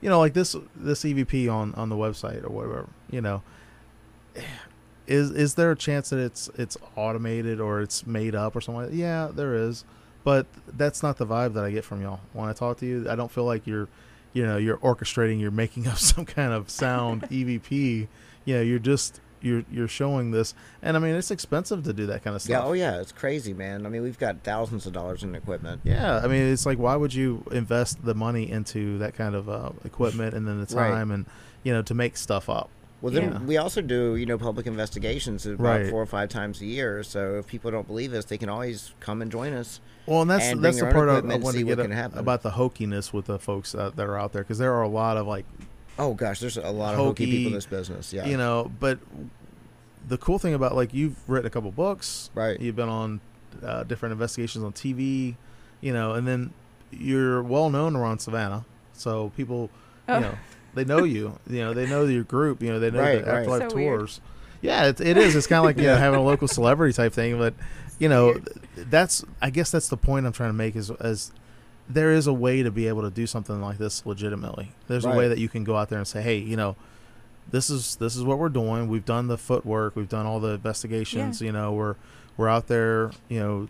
[0.02, 3.42] you know like this this evp on on the website or whatever you know
[5.08, 8.86] is is there a chance that it's it's automated or it's made up or something
[8.86, 9.84] like yeah there is.
[10.24, 12.20] But that's not the vibe that i get from y'all.
[12.34, 13.88] When i talk to you i don't feel like you're
[14.34, 18.80] you know you're orchestrating you're making up some kind of sound evp you know you're
[18.80, 22.42] just you're you're showing this and i mean it's expensive to do that kind of
[22.42, 23.86] stuff Yeah, oh yeah, it's crazy, man.
[23.86, 25.82] I mean, we've got thousands of dollars in equipment.
[25.84, 29.48] Yeah, I mean, it's like why would you invest the money into that kind of
[29.50, 30.90] uh, equipment and then the Right.
[30.90, 31.26] time and
[31.64, 32.70] you know to make stuff up?
[33.00, 33.40] Well, then Yeah.
[33.44, 35.90] we also do, you know, public investigations about Right.
[35.92, 37.04] four or five times a year.
[37.04, 39.80] So if people don't believe us, they can always come and join us.
[40.08, 42.18] Well, and that's And that's the part I, I want to get can a- happen.
[42.18, 44.88] about the hokiness with the folks uh, that are out there because there are a
[44.88, 45.46] lot of like
[46.00, 48.14] Oh gosh, there's a lot of hokey Hokey, people in this business.
[48.14, 49.00] Yeah, you know, but
[50.08, 52.60] the cool thing about like you've written a couple books, Right.
[52.60, 53.20] You've been on
[53.64, 55.36] uh, different investigations on TV,
[55.82, 56.54] you know, and then
[56.92, 59.70] you're well known around Savannah, so people,
[60.08, 60.16] Oh.
[60.16, 60.38] you know,
[60.76, 61.38] they know you.
[61.50, 62.62] You know, they know your group.
[62.62, 63.40] You know, they know Right, the right.
[63.40, 64.00] Afterlife So weird.
[64.00, 64.22] tours.
[64.62, 65.36] Yeah, it, it is.
[65.36, 67.54] It's kind of like you know having a local celebrity type thing, but
[68.00, 68.40] you know,
[68.76, 71.32] that's I guess that's the point I'm trying to make is as
[71.90, 74.72] there is a way to be able to do something like this legitimately.
[74.88, 76.76] There's a way that you can go out there and say, hey, you know,
[77.50, 78.88] this is this is what we're doing.
[78.88, 79.96] We've done the footwork.
[79.96, 81.42] We've done all the investigations.
[81.42, 81.96] You know, we're
[82.36, 83.12] we're out there.
[83.30, 83.68] You know,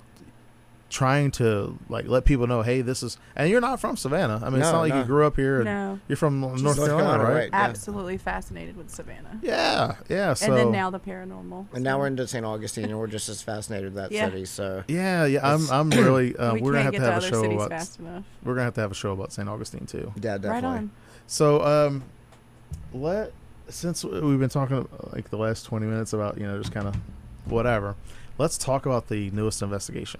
[0.90, 3.18] trying to like let people know, hey, this is.
[3.36, 4.42] And you're not from Savannah.
[4.44, 5.00] I mean, it's not like no.
[5.00, 5.58] you grew up here.
[5.58, 6.00] And No.
[6.08, 7.34] You're from North, North Carolina, Carolina, right?
[7.36, 7.50] right.
[7.52, 7.70] Yeah.
[7.70, 9.40] Absolutely fascinated with Savannah.
[9.42, 10.34] Yeah, yeah.
[10.34, 11.68] So and then now the paranormal.
[11.74, 12.46] And now we're into St.
[12.46, 14.30] Augustine, and we're just as fascinated with that Yeah.
[14.30, 14.46] city.
[14.46, 15.54] So yeah, yeah.
[15.54, 16.36] I'm I'm really.
[16.38, 17.70] Uh, we we're gonna have can't get to to have a other show cities about.
[17.70, 18.24] fast enough.
[18.44, 19.50] We're gonna have to have a show about St.
[19.50, 20.14] Augustine too.
[20.16, 20.52] yeah, definitely.
[20.52, 20.92] Right on.
[21.26, 22.04] So, um,
[22.94, 23.34] let
[23.70, 26.96] since we've been talking like the last twenty minutes about you know just kind of
[27.46, 27.96] whatever,
[28.38, 30.20] let's talk about the newest investigation.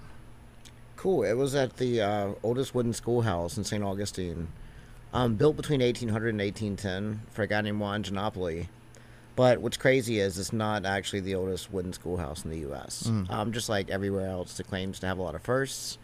[0.98, 1.22] Cool.
[1.22, 3.84] It was at the uh, oldest wooden schoolhouse in St.
[3.84, 4.48] Augustine,
[5.12, 8.66] um, built between 1800 and 1810 for a guy named Juan Genopoly.
[9.36, 13.04] But what's crazy is it's not actually the oldest wooden schoolhouse in the U.S.
[13.06, 13.30] Mm.
[13.30, 15.98] Um, just like everywhere else, it claims to have a lot of firsts.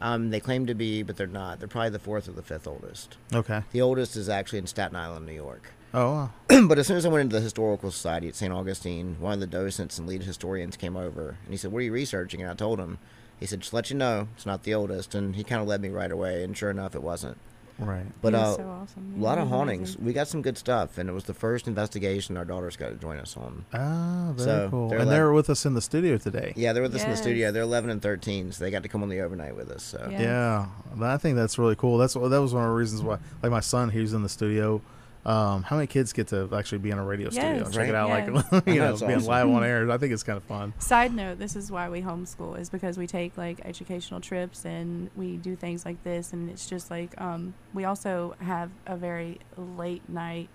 [0.00, 1.58] Um, they claim to be, but they're not.
[1.58, 3.16] They're probably the fourth or the fifth oldest.
[3.34, 3.62] Okay.
[3.72, 5.72] The oldest is actually in Staten Island, New York.
[5.92, 6.66] Oh, wow.
[6.68, 8.52] but as soon as I went into the historical society at St.
[8.52, 11.86] Augustine, one of the docents and lead historians came over and he said, "What are
[11.86, 12.98] you researching?" And I told him.
[13.40, 15.80] He said, "Just let you know, it's not the oldest." And he kind of led
[15.80, 17.36] me right away, and sure enough, it wasn't.
[17.78, 18.06] right.
[18.22, 19.14] But uh, so awesome.
[19.18, 19.88] a lot of was hauntings.
[19.90, 20.04] amazing.
[20.06, 22.94] We got some good stuff, and it was the first investigation our daughters got to
[22.94, 23.66] join us on.
[23.74, 24.88] Ah, very So, cool.
[24.88, 26.54] they're And like- they're with us in the studio today.
[26.56, 27.52] Yeah, they're with us in the studio.
[27.52, 29.82] They're 11 and 13, so they got to come on the overnight with us.
[29.82, 30.22] So Yeah.
[30.22, 30.66] Yeah,
[31.02, 31.98] I think that's really cool.
[31.98, 34.80] That's that was one of the reasons why, like my son, he's in the studio.
[35.26, 37.88] Um, how many kids get to actually be in a radio studio and Yes, check
[37.88, 38.52] it out, Yes.
[38.52, 39.90] like you know, That's being live on air?
[39.96, 40.72] I think it's kind of fun.
[40.78, 45.10] Side note: This is why we homeschool is because we take like educational trips and
[45.16, 49.40] we do things like this, and it's just like um, we also have a very
[49.56, 50.48] late night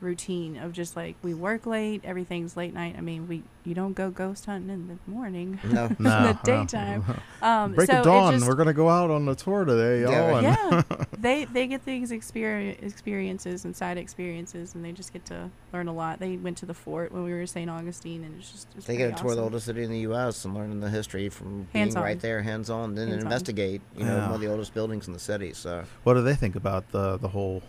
[0.00, 2.94] routine of just like we work late, everything's late night.
[2.98, 6.32] I mean, we you don't go ghost hunting in the morning, no, in No, the
[6.32, 6.38] no.
[6.44, 7.04] daytime.
[7.42, 8.32] Um, Break so of dawn.
[8.34, 10.42] It just, We're gonna go out on the tour today, y'all.
[10.42, 15.12] Yeah, and- yeah, they they get these experience experiences and side experiences, and they just
[15.12, 16.18] get to learn a lot.
[16.18, 17.70] They went to the fort when we were in St.
[17.70, 19.90] Augustine, and it's just it's they pretty get to tour of the oldest city in
[19.90, 20.44] the U.S.
[20.44, 22.02] and learning the history from being Hands-on.
[22.02, 23.26] right there, hands-on, then Hands-on.
[23.26, 23.80] investigate.
[23.96, 24.26] You know, Yeah.
[24.26, 25.52] one of the oldest buildings in the city.
[25.52, 27.62] So What do they think about the the whole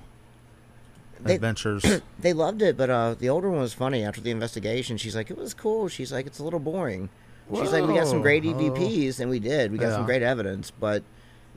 [1.21, 1.83] They- adventures?
[2.19, 4.03] they loved it, but uh, the older one was funny.
[4.03, 7.09] After the investigation, she's like, "It was cool." She's like, "It's a little boring."
[7.55, 8.53] She's like, "We got some great Whoa.
[8.53, 9.71] EVPs, and we did.
[9.71, 9.95] We got Yeah.
[9.95, 11.03] some great evidence, but."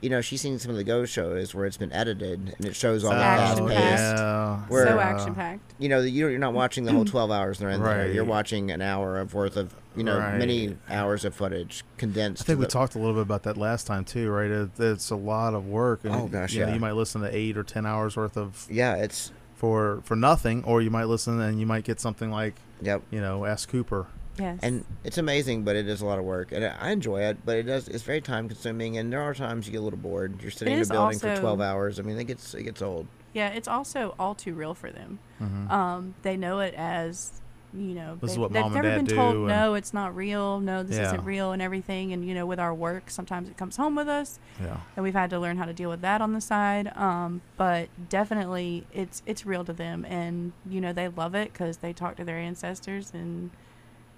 [0.03, 2.75] You know, she's seen some of the ghost shows where it's been edited and it
[2.75, 3.91] shows all the Action fast packed.
[3.91, 4.19] pace.
[4.19, 4.59] yeah.
[4.67, 5.73] Where, so uh, action packed.
[5.77, 8.11] You know, you're, you're not watching the whole 12 hours they're in there.
[8.11, 10.39] You're watching an hour of worth of, you know, Right.
[10.39, 12.41] many hours of footage condensed.
[12.41, 14.49] I think we the- talked a little bit about that last time too, right?
[14.49, 15.99] It, it's a lot of work.
[16.03, 16.73] and, Oh, gosh, you know, yeah.
[16.73, 19.31] you might listen to eight or ten hours worth of Yeah, it's.
[19.61, 23.03] For for nothing, or you might listen and you might get something like Yep.
[23.11, 24.07] you know, Ask Cooper.
[24.39, 24.57] Yes.
[24.63, 27.37] And it's amazing, but it is a lot of work, and I enjoy it.
[27.45, 27.87] But it does.
[27.87, 30.41] It's very time consuming, and there are times you get a little bored.
[30.41, 31.99] You're sitting in a is building for 12 hours.
[31.99, 33.05] I mean, it gets it gets old.
[33.33, 35.19] yeah, it's also all too real for them.
[35.39, 35.69] Mhm.
[35.69, 37.40] Um, they know it as
[37.73, 39.93] you know, This they've, what they've mom and never dad been told, do, no, it's
[39.93, 40.59] not real.
[40.59, 41.05] No, this Yeah.
[41.07, 42.11] isn't real and everything.
[42.11, 44.77] And, you know, with our work, sometimes it comes home with us Yeah.
[44.95, 46.91] and we've had to learn how to deal with that on the side.
[46.97, 51.77] Um, but definitely, it's it's real to them, and you know they love it because
[51.77, 53.51] they talk to their ancestors, and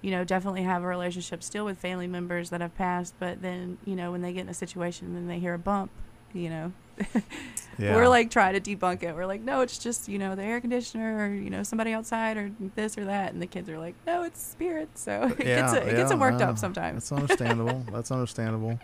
[0.01, 3.13] you know definitely have a relationship still with family members that have passed.
[3.19, 5.59] But then you know when they get in a situation and then they hear a
[5.59, 5.91] bump,
[6.33, 6.71] you know.
[7.77, 7.95] Yeah.
[7.95, 9.15] We're like trying to debunk it.
[9.15, 12.37] We're like, no, it's just you know the air conditioner, or you know somebody outside,
[12.37, 15.01] or this or that, and the kids are like, no, it's spirits.
[15.01, 17.09] So it yeah, gets it, it gets yeah, them worked no, up sometimes.
[17.09, 17.83] That's understandable.
[17.91, 18.79] that's understandable.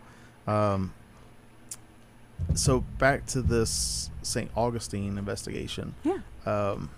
[0.47, 0.93] Um,
[2.55, 4.49] so back to this St.
[4.55, 5.93] Augustine investigation.
[6.03, 6.19] Yeah.
[6.45, 6.89] Um,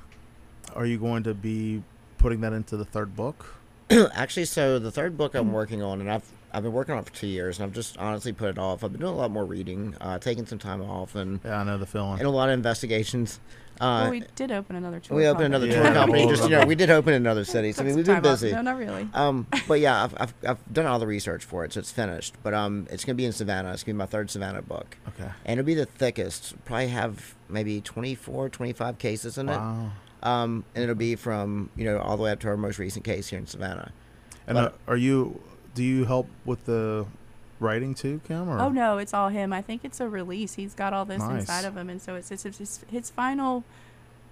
[0.75, 1.83] are you going to be
[2.17, 3.55] putting that into the third book?
[4.13, 7.05] Actually, so the third book I'm working on, and I've I've been working on it
[7.05, 8.83] for two years, and I've just honestly put it off.
[8.83, 11.63] I've been doing a lot more reading, uh, taking some time off, and Yeah, I
[11.63, 12.19] know the feeling.
[12.19, 13.39] and a lot of investigations.
[13.79, 15.17] Uh, well, we did open another tour.
[15.17, 16.27] we opened another Yeah, tour company.
[16.27, 17.79] Just you know, we did open in other cities.
[17.79, 18.39] I mean, we've been time off.
[18.39, 18.51] busy.
[18.51, 19.07] No, not really.
[19.13, 22.35] Um, but yeah, I've, I've, I've done all the research for it, so it's finished.
[22.43, 23.71] But um, it's gonna be in Savannah.
[23.73, 25.31] It's gonna be my third Savannah book, okay.
[25.45, 26.53] and it'll be the thickest.
[26.65, 29.57] Probably have maybe 24, 25 cases in it.
[29.57, 29.91] Wow.
[30.21, 33.03] Um, and it'll be from you know all the way up to our most recent
[33.03, 33.91] case here in Savannah.
[34.45, 35.41] And But- uh, are you?
[35.73, 37.05] Do you help with the
[37.59, 38.49] writing too, Kim?
[38.49, 38.59] Or?
[38.59, 39.53] Oh no, it's all him.
[39.53, 40.55] I think it's a release.
[40.55, 41.41] He's got all this Nice.
[41.41, 43.63] inside of him, and so it's it's, it's his, his final.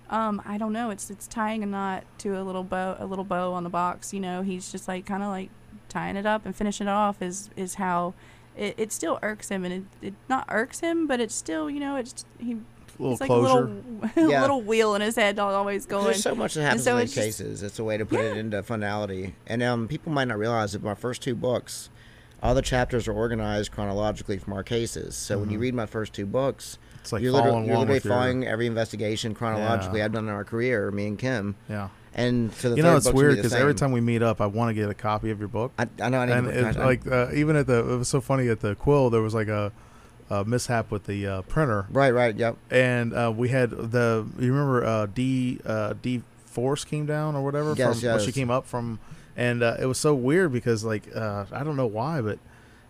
[0.10, 0.90] Um, I don't know.
[0.90, 4.14] It's it's tying a knot to a little bow, a little bow on the box.
[4.14, 5.50] You know, he's just like kind of like
[5.88, 7.22] tying it up and finishing it off.
[7.22, 8.14] Is is how
[8.58, 11.80] it, it still irks him, and it, it not irks him, but it's still you
[11.80, 12.58] know it's he.
[13.00, 13.66] A little it's like closure.
[13.66, 14.42] a little, Yeah.
[14.42, 16.04] little wheel in his head always going.
[16.06, 17.64] There's so much that happens so in it's these just- cases.
[17.64, 19.36] It's a way to put it into finality.
[19.48, 21.90] And um, people might not realize that my first two books,
[22.44, 25.16] all the chapters are organized chronologically from our cases.
[25.16, 28.06] So when you read my first two books, It's like you're literally, you're literally with
[28.06, 30.00] your- following every investigation chronologically.
[30.00, 30.06] Yeah.
[30.06, 31.56] I've done in our career, me and Kim.
[31.70, 31.90] Yeah.
[32.16, 34.42] And so the You third know, it's book's weird because every time we meet up,
[34.42, 35.72] I want to get a copy of your book.
[35.78, 37.80] I, I know I need and to it's I- I- like uh, even at the
[37.94, 39.72] it was so funny at the quill there was like a,
[40.30, 42.56] a mishap with the uh, printer right, right, yep.
[42.70, 47.44] and uh, we had the you remember uh, D uh, D Force came down or
[47.44, 49.00] whatever Yes, from when she came up from
[49.38, 52.40] and uh, it was so weird because like uh, I don't know why but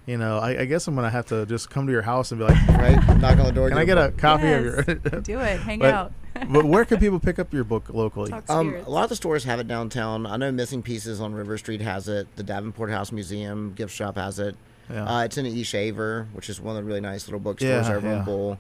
[0.06, 2.40] you know I, I guess I'm gonna have to just come to your house and
[2.40, 3.70] be like Right, knock on the door.
[3.70, 4.82] can I get a copy of your
[5.22, 5.60] Do it.
[5.62, 6.14] Hang But- out.
[6.50, 9.44] but where can people pick up your book locally Um, a lot of the stores
[9.44, 10.26] have it downtown.
[10.26, 12.34] I know Missing Pieces on River Street has it.
[12.38, 14.56] The Davenport House Museum gift shop has it.
[14.90, 15.06] Yeah.
[15.20, 17.96] Uh, it's in E Shaver, which is one of the really nice little bookstores Yeah,
[17.96, 18.20] over yeah.
[18.20, 18.60] in Bull.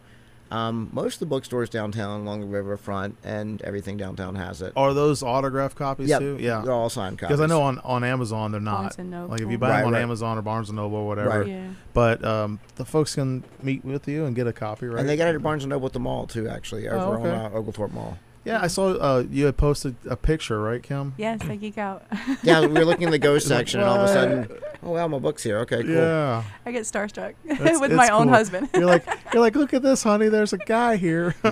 [0.51, 4.73] Um, most of the bookstores downtown along the riverfront and everything downtown has it.
[4.75, 7.37] are those autograph copies Yep, too yeah they're all signed copies.
[7.37, 9.27] because I know on, on Amazon they're not Barnes and Noble.
[9.29, 10.01] like if you buy Right, them on right.
[10.01, 11.47] Amazon or Barnes and Noble or whatever Right.
[11.49, 11.67] yeah.
[11.93, 14.99] But um, the folks can meet with you and get a copy, right?
[15.01, 17.19] And they got it at Barnes and Noble at the mall too, actually, over Oh,
[17.19, 17.29] okay.
[17.29, 18.17] on uh, Oglethorpe Mall.
[18.49, 21.13] Yeah, I saw uh, you had posted a picture, right, Kim?
[21.17, 22.03] Yes, I geek out.
[22.41, 24.47] Yeah, we were looking in the ghost section, and all of a sudden,
[24.81, 25.59] oh wow, my book's here.
[25.59, 25.91] Okay, cool.
[25.93, 28.33] Yeah, I get starstruck That's- with it's my own cool.
[28.33, 28.69] husband.
[28.73, 30.29] you're like, you're like, look at this, honey.
[30.29, 31.35] There's a guy here.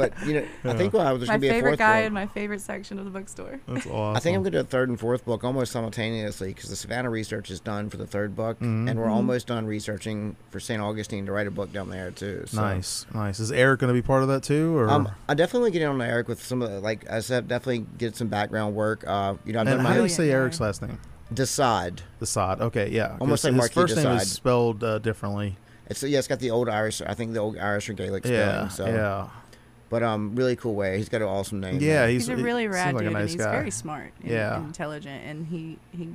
[0.00, 2.06] But you know, I think well, there's my gonna be a favorite fourth guy book.
[2.08, 3.60] in my favorite section of the bookstore.
[3.68, 4.16] That's awesome.
[4.16, 6.76] I think I'm going to do a third and fourth book almost simultaneously because the
[6.76, 8.90] Savannah research is done for the third book, Mhm.
[8.90, 10.80] and we're almost done researching for St.
[10.82, 12.44] Augustine to write a book down there too.
[12.46, 12.60] So.
[12.60, 13.40] nice, nice.
[13.40, 15.88] Is Eric going to be part of that too, or Um, I definitely get in
[15.88, 19.04] on Eric with some of the, like I said, definitely get some background work.
[19.06, 20.66] Uh, you know, I've and done how do you say Eric's guy.
[20.66, 20.98] last name?
[21.32, 22.02] Decide.
[22.18, 22.60] The Sod.
[22.60, 23.16] Okay, yeah.
[23.20, 25.56] Almost like his Marquis first name is spelled uh, differently.
[25.86, 27.00] It's yeah, it's got the old Irish.
[27.02, 28.40] I think the old Irish or Gaelic spelling.
[28.40, 28.86] Yeah, so.
[28.86, 29.28] yeah,
[29.90, 30.96] But um, really cool way.
[30.96, 31.78] He's got an awesome name.
[31.80, 32.06] yeah.
[32.06, 33.52] He's, He's, a really seems rad like dude, a nice and he's guy.
[33.52, 34.64] very smart and, Yeah.
[34.64, 36.08] intelligent, and he he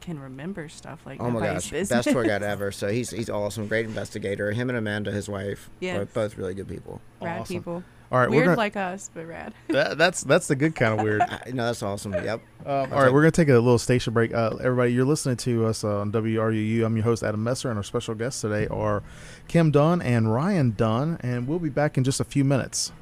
[0.00, 2.04] can remember stuff like Oh my nobody's gosh, business.
[2.06, 2.70] best tour guide ever.
[2.72, 4.50] So he's he's awesome, great investigator.
[4.52, 5.96] Him and Amanda, his wife, Yes.
[5.98, 7.00] are both really good people.
[7.22, 7.56] rad Awesome.
[7.56, 7.82] people.
[8.10, 9.52] All right, Weird we're gonna, like us, but rad.
[9.68, 11.20] that, that's that's the good kind of weird.
[11.20, 12.14] I, no, that's awesome.
[12.14, 12.40] Yep.
[12.64, 14.32] Um, all right, like- we're going to take a little station break.
[14.32, 16.86] Uh, everybody, you're listening to us uh, on WRUU.
[16.86, 19.02] I'm your host, Adam Messer, and our special guests today are
[19.46, 22.92] Kim Dunn and Ryan Dunn, and we'll be back in just a few minutes.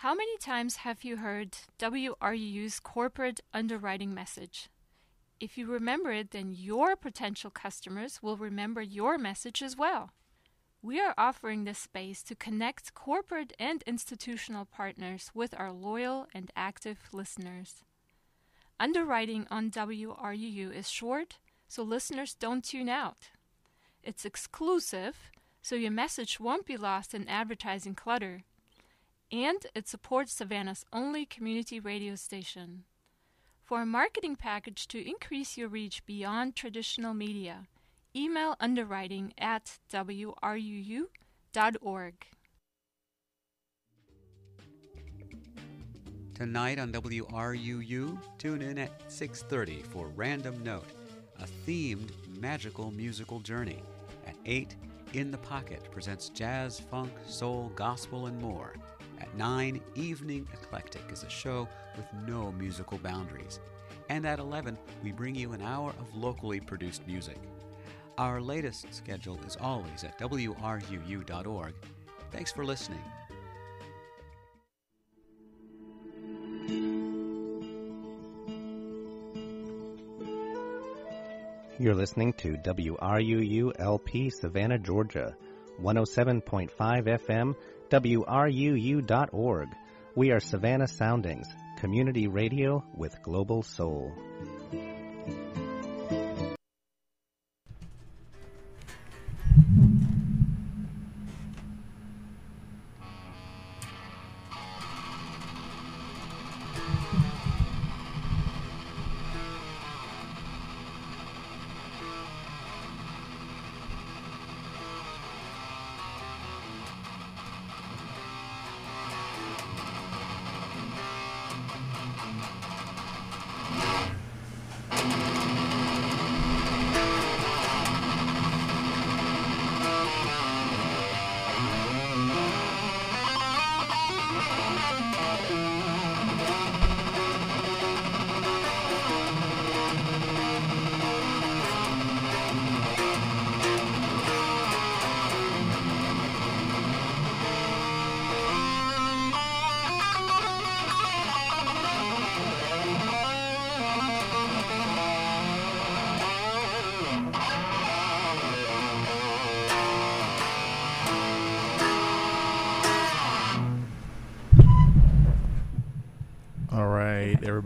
[0.00, 4.68] How many times have you heard WRUU's corporate underwriting message?
[5.40, 10.10] If you remember it, then your potential customers will remember your message as well.
[10.86, 16.52] We are offering this space to connect corporate and institutional partners with our loyal and
[16.54, 17.82] active listeners.
[18.78, 23.30] Underwriting on WRUU is short, so listeners don't tune out.
[24.04, 25.16] It's exclusive,
[25.60, 28.44] so your message won't be lost in advertising clutter
[29.32, 32.84] and it supports Savannah's only community radio station.
[33.64, 37.66] For a marketing package to increase your reach beyond traditional media,
[38.16, 41.06] email underwriting at wruu.org.
[46.34, 50.90] Tonight on WRUU, tune in at 6:30 for Random Note,
[51.38, 53.82] a themed magical musical journey.
[54.26, 54.76] At 8,
[55.14, 58.74] In the Pocket presents jazz, funk, soul, gospel, and more.
[59.18, 63.60] At 9, Evening Eclectic is a show with no musical boundaries.
[64.10, 67.38] And at 11, we bring you an hour of locally produced music.
[68.18, 71.74] Our latest schedule is always at WRUU.org.
[72.32, 73.02] Thanks for listening.
[81.78, 85.36] You're listening to WRUU LP Savannah, Georgia,
[85.82, 87.54] 107.5 FM,
[87.90, 89.68] WRUU.org.
[90.14, 94.10] We are Savannah Soundings, community radio with global soul.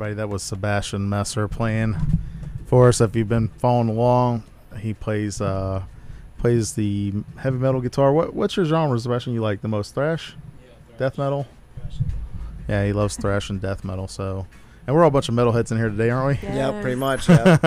[0.00, 0.16] Everybody.
[0.16, 1.94] That was Sebastian Messer playing
[2.64, 3.02] for us.
[3.02, 4.44] If you've been following along,
[4.78, 5.82] he plays uh,
[6.38, 8.10] plays the heavy metal guitar.
[8.10, 9.34] What what's your genre, Sebastian?
[9.34, 10.36] You like the most thrash,
[10.96, 11.46] death metal?
[12.66, 14.08] Yeah, he loves thrash and death metal.
[14.08, 14.46] So,
[14.86, 16.48] and we're all a bunch of metalheads in here today, aren't we?
[16.48, 17.28] Yeah, pretty much.
[17.28, 17.58] Yeah.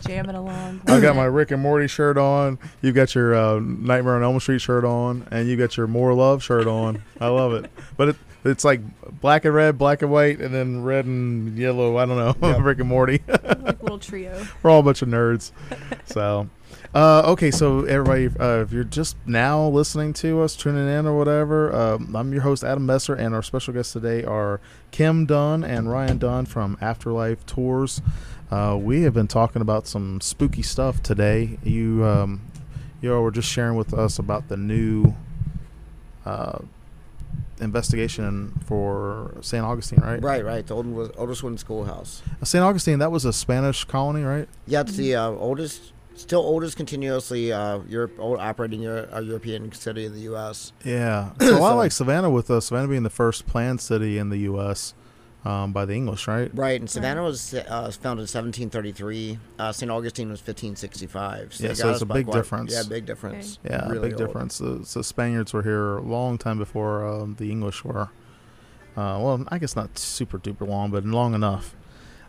[0.00, 0.80] Jamming along.
[0.86, 2.58] I got my Rick and Morty shirt on.
[2.80, 6.14] You've got your uh, Nightmare on Elm Street shirt on, and you got your More
[6.14, 7.02] Love shirt on.
[7.20, 7.70] I love it.
[7.98, 8.80] But it, it's like
[9.20, 11.96] black and red, black and white, and then red and yellow.
[11.96, 12.36] I don't know.
[12.52, 12.62] Yep.
[12.62, 13.22] Rick and Morty.
[13.28, 14.46] like little trio.
[14.62, 15.52] We're all a bunch of nerds.
[16.06, 16.48] So,
[16.94, 17.50] uh, okay.
[17.50, 22.14] So everybody, uh, if you're just now listening to us, tuning in or whatever, um,
[22.16, 26.18] I'm your host Adam Messer, and our special guests today are Kim Dunn and Ryan
[26.18, 28.02] Dunn from Afterlife Tours.
[28.50, 31.58] Uh, we have been talking about some spooky stuff today.
[31.62, 32.42] You, um,
[33.00, 35.14] you all were just sharing with us about the new.
[37.62, 39.64] Uh, investigation for St.
[39.64, 40.22] Augustine, right?
[40.22, 40.66] right, right.
[40.66, 42.22] The old, oldest one schoolhouse.
[42.42, 42.62] St.
[42.62, 44.48] Augustine, that was a Spanish colony, right?
[44.66, 49.72] Yeah, it's the uh, oldest, still oldest continuously uh, Europe, old, operating Euro, uh, European
[49.72, 50.72] city in the U.S.
[50.84, 51.32] Yeah.
[51.40, 54.38] So a lot like Savannah, with uh, Savannah being the first planned city in the
[54.38, 54.94] U.S.
[55.44, 56.48] Um, by the English, right?
[56.54, 59.38] Right, and Savannah was uh, founded in 1733.
[59.58, 59.90] Uh, St.
[59.90, 61.56] Augustine was 1565.
[61.58, 62.72] Yeah, they so it's a big quite- difference.
[62.72, 63.58] Yeah, big difference.
[63.64, 64.28] Yeah, Really big old.
[64.28, 64.58] difference.
[64.58, 68.02] The, the Spaniards were here a long time before um, the English were.
[68.96, 71.74] Uh, well, I guess not super duper long, but long enough.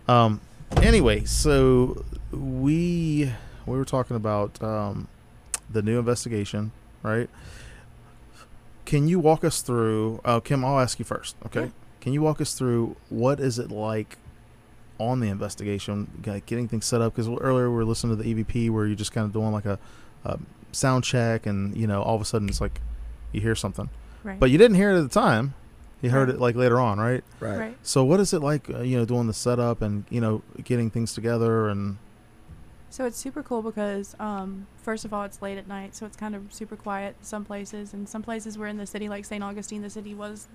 [0.08, 0.42] Um,
[0.82, 3.32] anyway, so we
[3.68, 5.08] we were talking about um,
[5.70, 6.72] the new investigation,
[7.04, 7.30] right?
[8.86, 10.20] Can you walk us through?
[10.26, 11.36] Uh, Kim, I'll ask you first.
[11.46, 11.70] Okay.
[12.04, 14.18] Can you walk us through what is it like
[15.00, 17.16] on the investigation, like getting things set up?
[17.16, 19.64] Because earlier we were listening to the EVP where you're just kind of doing like
[19.66, 19.80] a,
[20.26, 20.38] a
[20.74, 22.82] sound check, and you know all of a sudden it's like
[23.32, 23.90] you hear something,
[24.22, 24.38] Right.
[24.38, 25.54] but you didn't hear it at the time.
[26.02, 26.36] You heard Right.
[26.36, 27.24] it like later on, right?
[27.40, 27.58] Right.
[27.58, 27.78] Right.
[27.84, 30.90] So what is it like, uh, you know, doing the setup and you know getting
[30.90, 31.96] things together and
[32.94, 36.16] So it's super cool because, um, first of all, it's late at night, so it's
[36.16, 37.92] kind of super quiet some places.
[37.92, 39.44] And some places we're in the city, like St.
[39.44, 40.48] Augustine, the city was,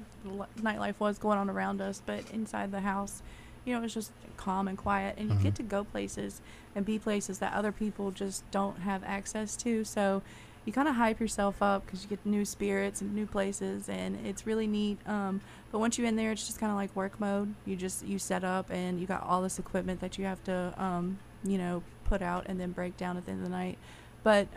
[0.62, 3.22] nightlife was going on around us, but inside the house,
[3.64, 5.16] you know, it's just calm and quiet.
[5.18, 5.42] And you Mhm.
[5.42, 6.40] get to go places
[6.76, 9.82] and be places that other people just don't have access to.
[9.82, 10.22] So
[10.64, 14.14] you kind of hype yourself up because you get new spirits and new places, and
[14.24, 15.00] it's really neat.
[15.08, 15.40] Um,
[15.72, 17.52] but once you're in there, it's just kind of like work mode.
[17.66, 20.72] You just you set up and you got all this equipment that you have to,
[20.78, 23.78] um, you know, put out and then break down at the end of the night.
[24.22, 24.48] But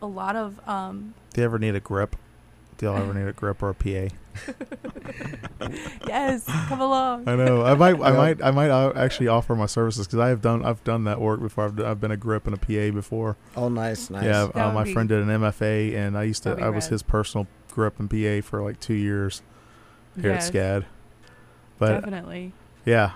[0.00, 2.16] a lot of um, do you ever need a grip?
[2.78, 4.14] Do y'all ever need a grip or a PA?
[6.06, 7.28] yes, come along.
[7.28, 7.62] I know.
[7.64, 8.00] I might.
[8.00, 8.16] I Yeah.
[8.16, 8.42] might.
[8.42, 10.64] I might uh, actually offer my services because I have done.
[10.64, 11.64] I've done that work before.
[11.66, 13.36] I've, d- I've been a grip and a PA before.
[13.56, 14.24] Oh, nice, nice.
[14.24, 14.48] Yeah.
[14.54, 16.50] Uh, my be- friend did an MFA, and I used to.
[16.60, 16.92] I was rad.
[16.92, 19.42] his personal grip and PA for like two years
[20.20, 20.48] here Yes.
[20.48, 20.84] at SCAD.
[21.78, 22.52] But definitely,
[22.84, 23.12] yeah,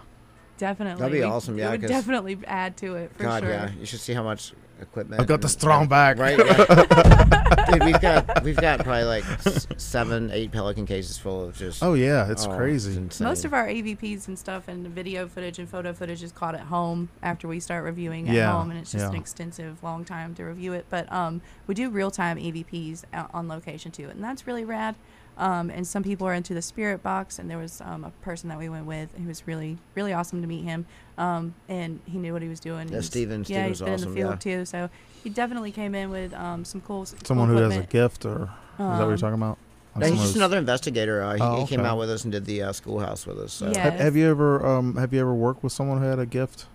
[0.58, 1.00] definitely.
[1.00, 3.50] That'd be We- awesome, yeah, it would 'cause- definitely add to it for God, sure.
[3.50, 5.20] yeah, you should see how much equipment.
[5.20, 6.18] I got the and- strong back.
[6.18, 7.64] Right, yeah.
[7.70, 7.84] dude.
[7.84, 11.82] We've got we've got probably like s- seven, eight Pelican cases full of just.
[11.82, 12.96] Oh yeah, it's oh, crazy.
[12.96, 13.26] insane.
[13.26, 16.62] Most of our EVPs and stuff and video footage and photo footage is caught at
[16.62, 20.34] home after we start reviewing at Yeah, home, and it's just an extensive, long time
[20.36, 20.86] to review it.
[20.90, 24.94] But um, we do real time EVPs on location too, and that's really rad.
[25.38, 28.48] Um, and some people are into the spirit box, and there was um, a person
[28.48, 30.86] that we went with who was really, really awesome to meet him.
[31.18, 32.88] Um, and he knew what he was doing.
[32.88, 34.56] Yeah, He's- Steven- Yeah, Steven he's was been awesome, in the field yeah.
[34.58, 34.90] too, so
[35.22, 37.02] he definitely came in with um, some cool.
[37.02, 39.58] s- cool Someone who has a gift, or is that what you're Um, talking about?
[39.94, 41.22] Like No, he's just another investigator.
[41.22, 43.52] Uh, he, Oh, he came out with us and did the uh, schoolhouse with us.
[43.54, 43.70] So.
[43.70, 43.78] Yeah.
[43.80, 46.66] Have, have you ever um have you ever worked with someone who had a gift?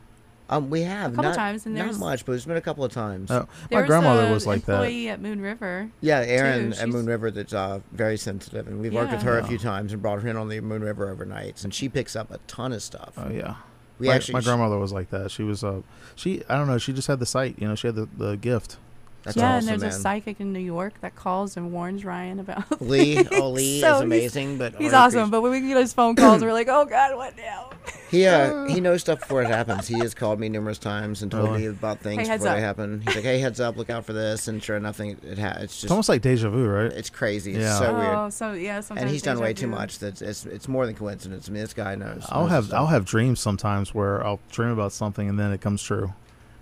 [0.51, 2.83] Um, we have a couple not, times, and not much, but it's been a couple
[2.83, 3.31] of times.
[3.31, 4.73] Oh, my grandmother a was like that.
[4.73, 5.89] employee at Moon River.
[6.01, 9.47] Yeah, Erin at Moon River that's uh, very sensitive, and we've worked with her a
[9.47, 12.29] few times and brought her in on the Moon River overnights, and she picks up
[12.31, 13.13] a ton of stuff.
[13.17, 13.55] Oh yeah.
[13.97, 15.31] We my, actually my grandmother was like that.
[15.31, 15.81] She was uh
[16.15, 18.35] she I don't know, she just had the sight, you know, she had the, the
[18.35, 18.77] gift.
[19.23, 19.99] That's yeah, awesome, and there's man.
[19.99, 23.27] a psychic in New York that calls and warns Ryan about Lee, things.
[23.33, 25.29] oh Lee So is he's- amazing, but he's oh, I awesome.
[25.29, 27.69] But when we get his phone calls, we're like, oh god, what now?
[28.09, 29.87] He uh, he knows stuff before it happens.
[29.87, 31.61] He has called me numerous times and told Really?
[31.61, 33.01] me about things heads before they happen.
[33.01, 35.57] He's like, "Hey, heads up, look out for this," and sure enough, thing it ha-
[35.59, 36.91] it's just It's almost like deja vu, right?
[36.91, 37.51] it's crazy.
[37.51, 37.77] It's Yeah.
[37.79, 38.33] so oh, weird.
[38.33, 39.71] so yeah, sometimes And he's done way too vu.
[39.75, 39.99] much.
[39.99, 41.47] That's it's it's more than coincidence.
[41.47, 42.25] I mean, this guy knows.
[42.29, 45.51] I'll knows have his I'll have dreams sometimes where I'll dream about something and then
[45.53, 46.13] it comes true.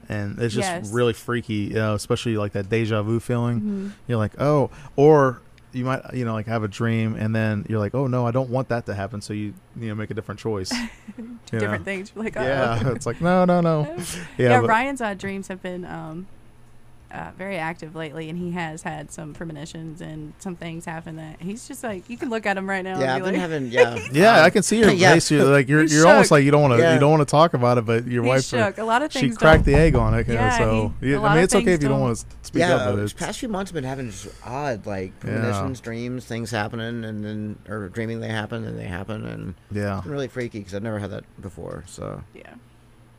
[0.10, 0.92] And it's just Yes.
[0.92, 3.62] really freaky, you know, especially like that deja vu feeling.
[3.62, 3.92] Mhm.
[4.08, 5.40] You're like, "Oh," or
[5.72, 8.32] you might you know like have a dream and then you're like, "Oh no, I
[8.32, 10.72] don't want that to happen." So you you know make a different choice.
[11.52, 11.86] Different know?
[11.86, 12.12] things.
[12.16, 12.44] You're like, oh.
[12.44, 13.84] Yeah, it's like, "No, no, no."
[14.38, 16.28] Yeah, Yeah, Ryan's uh, dreams have been um,
[17.12, 21.42] uh, very active lately, and he has had some premonitions and some things happen that
[21.42, 23.00] he's just like you can look at him right now.
[23.00, 24.08] Yeah, and I've be been like, having yeah.
[24.12, 25.14] Yeah, I can see your yeah.
[25.14, 25.32] face.
[25.32, 26.94] You're like you're He's you're almost like you don't want to Yeah.
[26.94, 28.78] you don't want to talk about it, but your He's wife shook.
[28.78, 30.28] A lot of she cracked the egg on it.
[30.28, 32.18] Yeah, so he- yeah, a I lot mean, it's okay if you don't don't- want
[32.18, 35.12] to speak yeah, up, but these past few months have been having just odd like
[35.24, 35.32] Yeah.
[35.32, 39.98] premonitions, dreams, things happening, and then or dreaming they happen and they happen, and yeah.
[39.98, 41.84] it's been really freaky because I've never had that before.
[41.88, 42.54] So Yeah,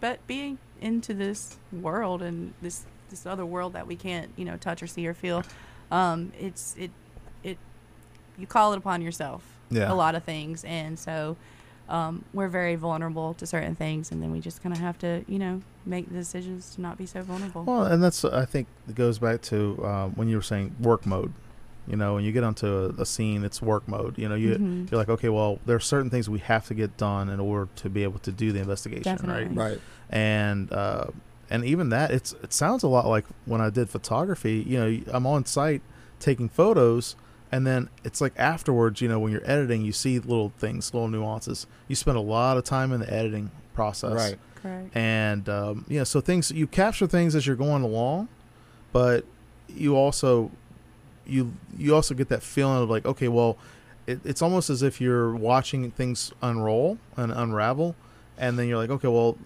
[0.01, 4.57] but being into this world and this this other world that we can't you know
[4.57, 5.43] touch or see or feel,
[5.91, 6.91] um, it's it
[7.45, 7.59] it
[8.39, 9.43] you call it upon yourself.
[9.73, 9.93] Yeah.
[9.93, 11.37] a lot of things, and so.
[11.89, 15.25] Um, we're very vulnerable to certain things, and then we just kind of have to,
[15.27, 17.65] you know, make the decisions to not be so vulnerable.
[17.65, 21.05] Well, and that's I think it goes back to um, when you were saying work
[21.05, 21.33] mode.
[21.89, 24.17] You know, when you get onto a, a scene, it's work mode.
[24.19, 24.89] You know, you Mhm.
[24.89, 27.69] you're like, okay, well, there are certain things we have to get done in order
[27.75, 29.57] to be able to do the investigation, Definitely.
[29.57, 29.71] right?
[29.73, 29.81] right,
[30.11, 31.07] and uh,
[31.51, 34.65] and even that it's it sounds a lot like when I did photography.
[34.67, 35.83] You know, I'm on site
[36.21, 37.17] taking photos,
[37.51, 39.01] and then it's like afterwards.
[39.01, 41.67] You know, when you're editing, you see little things, little nuances.
[41.89, 44.39] You spend a lot of time in the editing process, right.
[44.63, 44.95] Correct.
[44.97, 48.29] And um, yeah, so things you capture things as you're going along,
[48.93, 49.25] but
[49.69, 50.51] you also
[51.27, 53.57] you you also get that feeling of like, okay, well,
[54.07, 57.95] it, it's almost as if you're watching things unroll and unravel,
[58.41, 59.39] and then you're like, okay, well,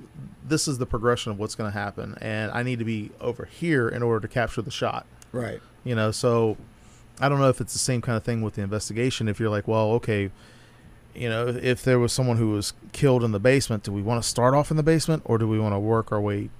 [0.47, 3.45] this is the progression of what's going to happen, and I need to be over
[3.45, 5.05] here in order to capture the shot.
[5.32, 5.61] Right.
[5.84, 6.57] You know, so
[7.20, 9.28] I don't know if it's the same kind of thing with the investigation.
[9.28, 10.30] If you're like, well, okay,
[11.14, 14.01] you know, if, if there was someone who was killed in the basement, do we
[14.03, 16.51] want to start off in the basement or do we want to work our way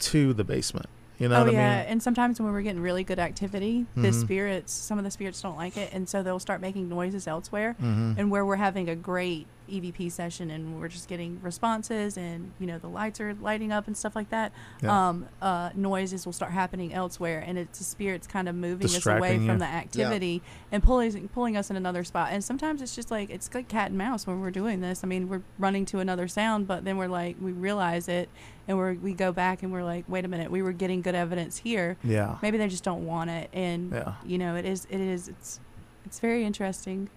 [0.00, 0.86] to the basement?
[1.18, 1.86] You know oh what yeah, I mean?
[1.88, 4.20] and sometimes when we're getting really good activity, the Mhm.
[4.22, 7.76] spirits, some of the spirits don't like it, and so they'll start making noises elsewhere.
[7.82, 8.16] Mhm.
[8.16, 12.66] And where we're having a great EVP session and we're just getting responses, and you
[12.66, 14.52] know the lights are lighting up and stuff like that,
[14.82, 15.08] Yeah.
[15.08, 19.06] um, uh, noises will start happening elsewhere, and it's the spirits kind of moving us
[19.06, 19.56] away from you.
[19.58, 20.42] the activity
[20.72, 22.28] and pulling pulling us in another spot.
[22.32, 25.02] And sometimes it's just like it's like cat and mouse when we're doing this.
[25.04, 28.28] I mean, we're running to another sound, but then we're like we realize it,
[28.68, 31.14] and we we go back and we're like, wait a minute, we were getting good
[31.14, 31.96] evidence here.
[32.04, 32.38] Yeah.
[32.42, 34.14] Maybe they just don't want it, and Yeah.
[34.24, 35.60] you know, it is it is it's
[36.06, 37.08] it's very interesting.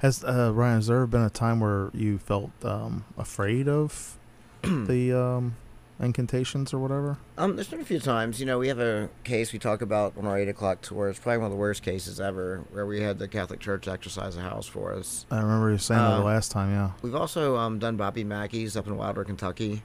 [0.00, 0.76] Has uh, Ryan?
[0.76, 4.16] Has there been a time where you felt um, afraid of
[4.62, 5.56] the um,
[6.00, 7.18] incantations or whatever?
[7.36, 8.40] Um, there's been a few times.
[8.40, 11.08] You know, we have a case we talk about on our eight o'clock tour.
[11.08, 14.36] It's probably one of the worst cases ever, where we had the Catholic Church exorcise
[14.36, 15.26] a house for us.
[15.30, 16.70] I remember you saying that Uh, the last time.
[16.72, 16.90] Yeah.
[17.02, 19.82] We've also um, done Bobby Mackey's up in Wilder, Kentucky,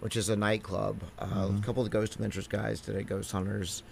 [0.00, 1.02] which is a nightclub.
[1.18, 1.58] Uh, Mhm.
[1.58, 3.82] A couple of the Ghost Adventures guys did it, Ghost Hunters,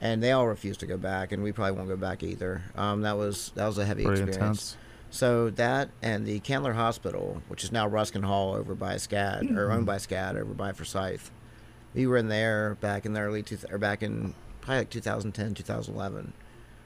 [0.00, 2.62] and they all refused to go back, and we probably won't go back either.
[2.76, 4.36] Um, that was that was a heavy Pretty experience.
[4.72, 4.76] intense.
[5.10, 9.44] So that and the Candler Hospital, which is now Ruskin Hall over by SCAD or
[9.66, 9.72] Mm-hmm.
[9.72, 11.30] owned by SCAD over by Forsyth.
[11.94, 15.54] We were in there back in the early two or back in probably like 2010,
[15.54, 16.32] 2011,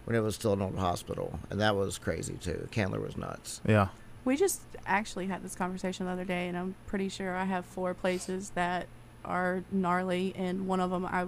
[0.05, 2.67] when it was still an old hospital, and that was crazy too.
[2.71, 3.61] Candler was nuts.
[3.67, 3.89] Yeah.
[4.25, 7.67] We just actually had this conversation the other day, and I'm pretty sure I have
[7.67, 8.87] four places that
[9.25, 11.27] are gnarly, and one of them I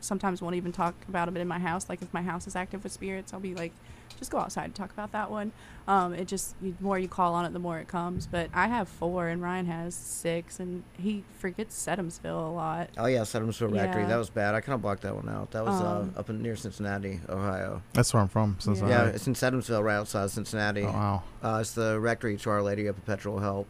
[0.00, 1.90] sometimes won't even talk about it in my house.
[1.90, 3.72] Like if my house is active with spirits, I'll be like,
[4.18, 5.52] just go outside and talk about that one.
[5.86, 8.26] Um, it just the more you call on it, the more it comes.
[8.26, 12.90] But I have four, and Ryan has six, and he forgets Sedamsville a lot.
[12.98, 14.04] Oh yeah, Sedamsville Rectory.
[14.04, 14.54] That was bad.
[14.54, 15.50] I kind of blocked that one out.
[15.52, 17.82] That was Um, uh, up in near Cincinnati, Ohio.
[17.94, 18.56] That's where I'm from.
[18.58, 20.82] Since Yeah, it's in Sedamsville, right outside Cincinnati.
[20.82, 21.22] Oh, wow.
[21.42, 23.68] Uh, it's the Rectory to Our Lady of Perpetual Help.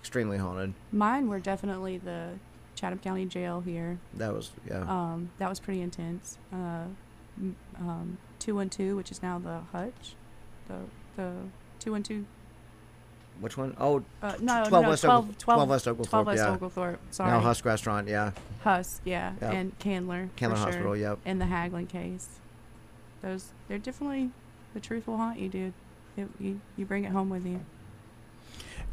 [0.00, 0.74] Extremely haunted.
[0.92, 2.28] Mine were definitely the
[2.76, 3.98] Chatham County Jail here.
[4.14, 4.82] That was yeah.
[4.82, 6.38] Um, that was pretty intense.
[6.52, 6.96] Uh, m-
[7.78, 10.14] um, two one two, which is now the Hutch,
[10.68, 10.74] the
[11.16, 11.32] the
[11.78, 12.26] two one two.
[13.38, 13.76] Which one?
[13.78, 16.50] Oh, Uh, no, 12 no, West 12, Ogle- 12, 12 West Oglethorpe, 12 West yeah.
[16.52, 17.30] Oglethorpe, Sorry.
[17.30, 18.30] Now Husk Restaurant, yeah.
[18.64, 19.52] Husk, yeah, Yep.
[19.52, 20.28] and Candler.
[20.32, 20.64] for Candler sure.
[20.66, 21.18] Hospital, yep.
[21.26, 22.28] And the Haglin case.
[23.20, 24.30] Those, they're definitely,
[24.72, 25.74] the truth will haunt you, dude.
[26.16, 27.60] It, you, you bring it home with you.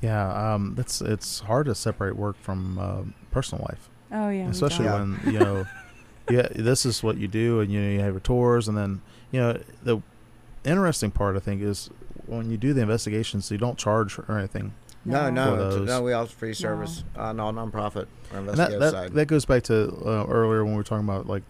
[0.02, 3.90] Yeah, um, it's it's hard to separate work from uh, personal life.
[4.12, 5.66] Oh, yeah, especially when you know,
[6.30, 9.02] yeah, this is what you do, and you know you have your tours, and then
[9.32, 10.00] you know the
[10.64, 11.90] interesting part I think is
[12.26, 14.74] when you do the investigations, you don't charge or anything.
[15.06, 16.02] No, for no, no.
[16.02, 19.14] We offer free service, uh, no nonprofit or And that, that, side.
[19.14, 21.44] that goes back to uh, earlier when we were talking about like,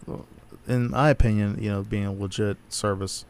[0.68, 3.26] in my opinion, you know, being a legit service.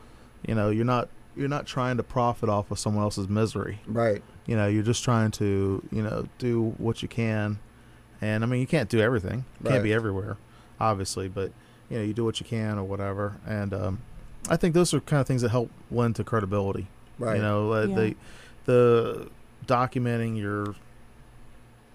[0.47, 3.81] You know, you're not you're not trying to profit off of someone else's misery.
[3.85, 4.21] Right.
[4.45, 7.59] You know, you're just trying to you know do what you can,
[8.21, 9.43] and I mean you can't do everything.
[9.61, 10.37] You Can't be everywhere,
[10.79, 11.51] obviously, but
[11.89, 13.37] you know you do what you can or whatever.
[13.45, 14.01] And um,
[14.49, 16.87] I think those are kind of things that help lend to credibility.
[17.19, 17.35] Right.
[17.37, 17.95] You know, uh, Yeah.
[17.95, 18.15] the
[18.65, 19.29] the
[19.67, 20.75] documenting your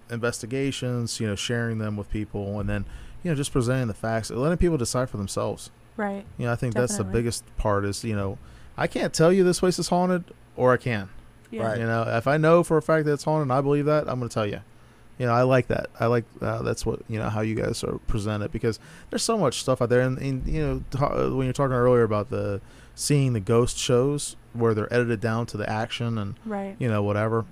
[0.09, 2.85] investigations, you know, sharing them with people, and then
[3.23, 5.71] you know just presenting the facts, letting people decide for themselves.
[5.97, 6.25] Right.
[6.37, 7.85] You know, I think that's the biggest part.
[7.85, 8.37] Is you know,
[8.77, 10.23] I can't tell you this place is haunted,
[10.55, 11.09] or I can.
[11.51, 11.63] Yeah.
[11.63, 11.79] Right.
[11.79, 14.07] You know, if I know for a fact that it's haunted, and I believe that,
[14.07, 14.61] I'm going to tell you.
[15.19, 15.89] You know, I like that.
[15.99, 19.21] I like uh, that's what you know how you guys are present it because there's
[19.23, 22.29] so much stuff out there, and, and you know ta- when you're talking earlier about
[22.29, 22.61] the
[22.95, 26.75] seeing the ghost shows where they're edited down to the action and Right.
[26.79, 27.45] you know whatever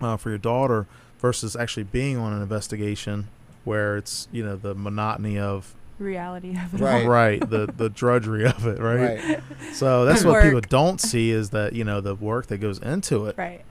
[0.00, 0.86] uh, for your daughter
[1.18, 3.28] versus actually being on an investigation
[3.64, 7.04] where it's you know the monotony of Reality of it Right.
[7.04, 7.08] all.
[7.10, 9.42] right the the drudgery of it right, Right.
[9.72, 12.78] so that's The what people don't see is that you know the work that goes
[12.78, 13.64] into it Right.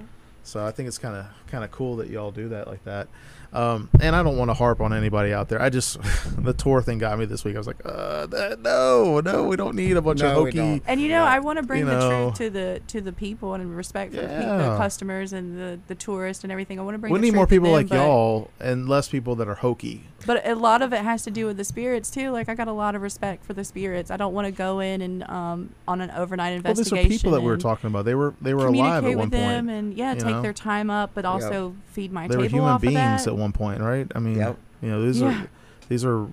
[0.44, 3.08] So I think it's kind of kind of cool that y'all do that like that.
[3.54, 5.62] Um, and I don't want to harp on anybody out there.
[5.62, 6.00] I just
[6.44, 7.56] the tour thing got me this week.
[7.56, 10.82] I was like, uh, that, no, no, we don't need a bunch No, of hokey.
[10.88, 12.24] And you know, I want to bring You the know.
[12.30, 15.80] truth to the to the people and respect for the, pe- the customers and the
[15.88, 16.80] the tourists and everything.
[16.80, 17.14] I want to bring.
[17.14, 20.04] We need more people them, like y'all and less people that are hokey.
[20.26, 22.32] But a lot of it has to do with the spirits too.
[22.32, 24.10] Like I got a lot of respect for the spirits.
[24.10, 27.06] I don't want to go in and um on an overnight Well, these investigation.
[27.06, 28.06] are people that we were talking about.
[28.06, 29.78] They were they were alive at one with them point.
[29.78, 30.42] and yeah, take know?
[30.42, 32.96] their time up, but also feed my They table were human off beings
[33.28, 33.36] of that.
[33.44, 34.10] At one point, right?
[34.16, 34.58] I mean, Yep.
[34.82, 35.44] you know, these Yeah.
[35.44, 35.48] are
[35.90, 36.28] these are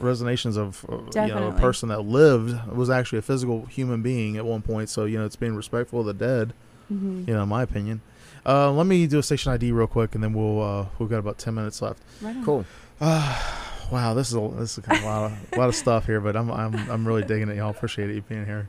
[0.00, 4.36] resonations of uh, you know a person that lived was actually a physical human being
[4.36, 4.88] at one point.
[4.88, 6.52] So you know, it's being respectful of the dead.
[6.92, 7.26] Mhm.
[7.26, 8.00] You know, in my opinion.
[8.44, 11.18] Uh, let me do a station ID real quick, and then we'll uh, we've got
[11.18, 12.02] about ten minutes left.
[12.20, 12.44] Right on.
[12.44, 12.64] Cool.
[13.00, 16.36] wow, this is a, this is a lot of, a lot of stuff here, but
[16.36, 17.56] I'm I'm I'm really digging it.
[17.56, 18.68] Y'all appreciate it you being here.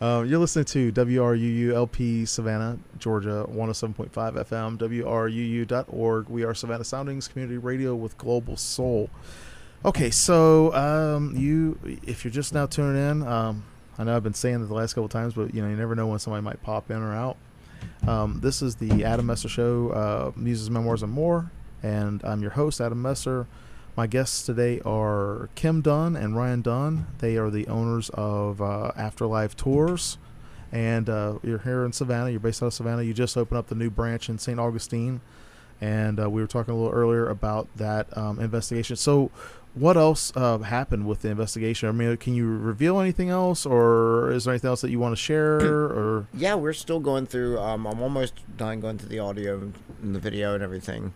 [0.00, 6.28] Um, you're listening to WRUU LP Savannah, Georgia, 107.5 FM, WRUU.org.
[6.30, 9.10] We are Savannah Soundings Community Radio with Global Soul.
[9.84, 13.62] Okay, so um, you, if you're just now tuning in, um,
[13.98, 15.94] I know I've been saying it the last couple times, but you know you never
[15.94, 17.36] know when somebody might pop in or out.
[18.08, 21.50] Um, this is the Adam Messer Show, uh, Muses, Memoirs, and More,
[21.82, 23.46] and I'm your host, Adam Messer.
[23.96, 27.06] My guests today are Kim Dunn and Ryan Dunn.
[27.18, 30.16] They are the owners of uh, Afterlife Tours,
[30.70, 32.30] and uh, you're here in Savannah.
[32.30, 33.02] You're based out of Savannah.
[33.02, 34.60] You just opened up the new branch in St.
[34.60, 35.20] Augustine,
[35.80, 38.94] and uh, we were talking a little earlier about that um, investigation.
[38.94, 39.30] So,
[39.74, 41.88] what else uh, happened with the investigation?
[41.88, 45.12] I mean, can you reveal anything else, or is there anything else that you want
[45.12, 45.56] to share?
[45.60, 47.58] or Yeah, we're still going through.
[47.58, 51.12] Um, I'm almost done going through the audio and the video and everything.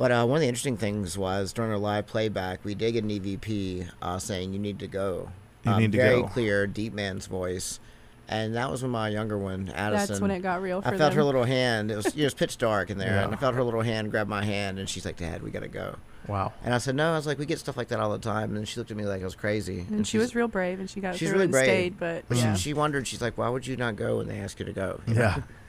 [0.00, 3.04] But uh, one of the interesting things was during our live playback, we did get
[3.04, 5.30] an EVP uh, saying you need to go.
[5.64, 6.28] You um, need to go very go.
[6.28, 7.78] clear, deep man's voice.
[8.26, 10.08] And that was when my younger one, Addison.
[10.08, 11.90] That's when it got real I for felt her little hand.
[11.90, 13.24] It was, it was pitch dark in there, Yeah.
[13.24, 15.68] and I felt her little hand grab my hand, and she's like, "Dad, we gotta
[15.68, 15.96] go."
[16.28, 18.18] wow, And I said, "No." I was like, "We get stuff like that all the
[18.18, 19.84] time." And she looked at me like I was crazy.
[19.90, 21.64] And she was real brave, and she got She's really it and brave.
[21.64, 21.98] stayed.
[21.98, 23.06] But But yeah, she, she wondered.
[23.08, 25.20] She's like, "Why would you not go when they ask you to go?" You know?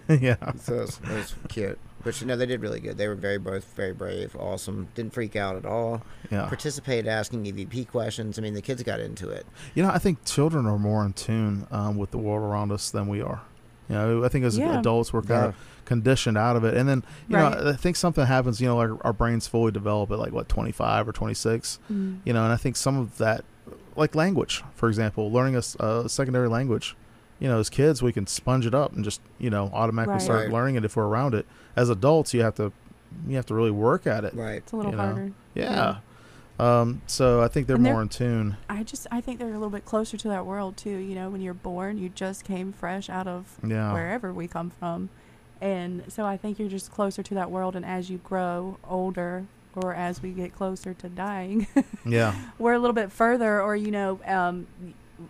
[0.08, 0.52] yeah, yeah.
[0.62, 1.80] So it was, it was cute.
[2.04, 2.98] But you know, they did really good.
[2.98, 4.88] They were very both very brave, awesome.
[4.96, 6.02] Didn't freak out at all.
[6.30, 6.48] Yeah.
[6.48, 8.38] Participated, asking EVP questions.
[8.38, 9.46] I mean, the kids got into it.
[9.76, 12.90] You know, I think children are more in tune um, with the world around us
[12.92, 13.42] than we are.
[13.90, 14.80] You know, I think as Yeah.
[14.80, 17.62] adults we're kind of conditioned out of it, and then you Right.
[17.62, 18.62] know I think something happens.
[18.62, 21.80] You know, like our brains fully develop at like what twenty five or twenty six.
[21.92, 22.20] Mm.
[22.24, 23.44] You know, and I think some of that,
[23.98, 26.96] like language, for example, learning a secondary language.
[27.42, 30.22] You know, as kids we can sponge it up and just you know automatically Right.
[30.22, 30.54] start Right.
[30.54, 31.46] learning it if we're around it.
[31.76, 32.72] As adults, you have to
[33.28, 34.34] you have to really work at it.
[34.34, 34.56] Right.
[34.58, 35.04] It's a little you know.
[35.04, 35.32] harder.
[35.56, 35.96] Yeah.
[36.60, 38.56] Um, so I think they're they're- more in tune.
[38.70, 40.96] I just I think they're a little bit closer to that world too.
[40.98, 43.92] You know, when you're born, you just came fresh out of Yeah.
[43.92, 45.10] wherever we come from,
[45.60, 47.76] and so I think you're just closer to that world.
[47.76, 51.66] And as you grow older, or as we get closer to dying,
[52.06, 52.36] Yeah.
[52.60, 53.60] we're a little bit further.
[53.62, 54.68] Or you know, um,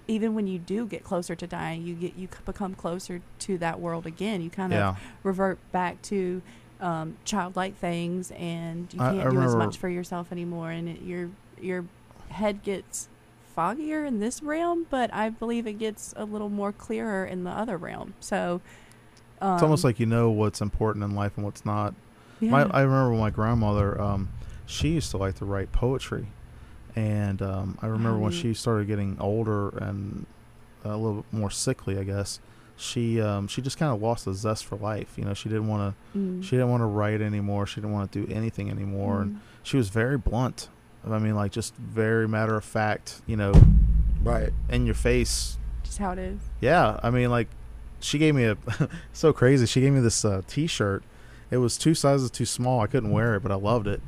[0.07, 3.79] even when you do get closer to dying, you get you become closer to that
[3.79, 4.41] world again.
[4.41, 4.95] You kind of Yeah.
[5.23, 6.41] revert back to
[6.79, 10.89] um, childlike things, and you I- I can't do as much for yourself anymore, and
[10.89, 11.29] it, your
[11.61, 11.85] your
[12.29, 13.07] head gets
[13.55, 17.51] foggier in this realm, but I believe it gets a little more clearer in the
[17.51, 18.13] other realm.
[18.19, 18.61] So
[19.41, 21.93] um, It's almost like you know what's important in life and what's not.
[22.39, 22.71] My, Yeah.
[22.71, 23.99] I remember my grandmother.
[24.01, 24.29] Um,
[24.65, 26.27] she used to like to write poetry,
[26.95, 30.25] and um, I remember when she started getting older and
[30.83, 32.39] a little bit more sickly, I guess.
[32.77, 35.13] She um, she just kind of lost the zest for life.
[35.15, 36.43] You know, she didn't want to Mm.
[36.43, 37.65] she didn't want to write anymore.
[37.67, 39.39] She didn't want to do anything anymore, and Mm.
[39.63, 40.69] she was very blunt.
[41.07, 43.21] I mean, like just very matter of fact.
[43.27, 43.53] You know,
[44.23, 44.51] Right.
[44.69, 46.39] in your face just how it is.
[46.59, 47.47] yeah, I mean, like,
[47.99, 48.57] she gave me a
[49.13, 49.65] so crazy.
[49.67, 51.03] She gave me this uh, T-shirt.
[51.51, 52.81] It was two sizes too small.
[52.81, 54.01] I couldn't wear it, but I loved it.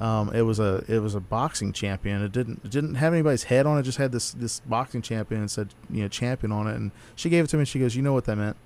[0.00, 2.22] Um, it was a it was a boxing champion.
[2.22, 3.82] It didn't it didn't have anybody's head on it.
[3.82, 6.76] Just had this this boxing champion and said you know champion on it.
[6.76, 7.60] And she gave it to me.
[7.62, 8.56] and She goes, you know what that meant?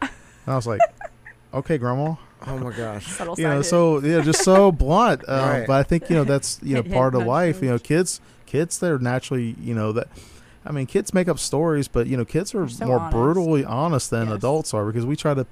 [0.00, 0.10] And
[0.46, 0.80] I was like,
[1.54, 2.14] okay, grandma.
[2.46, 3.06] Oh my gosh.
[3.16, 5.22] Subtle You know, so yeah, just so blunt.
[5.28, 5.66] Um, Right.
[5.66, 7.62] But I think you know that's you know Hit, hit, part of nudge, life.
[7.62, 10.08] You know, kids kids they're naturally you know that.
[10.64, 13.12] I mean, kids make up stories, but you know, kids are They're so more honest.
[13.12, 14.36] brutally honest than Yes.
[14.36, 15.46] adults are because we try to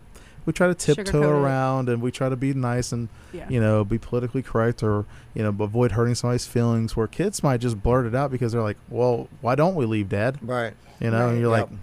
[0.47, 3.47] we try to tiptoe around and we try to be nice and yeah.
[3.49, 6.97] you know be politically correct or you know avoid hurting somebody's feelings.
[6.97, 10.09] Where kids might just blurt it out because they're like, "Well, why don't we leave,
[10.09, 10.75] Dad?" Right.
[11.01, 11.71] You know, and you're Yep.
[11.71, 11.79] like.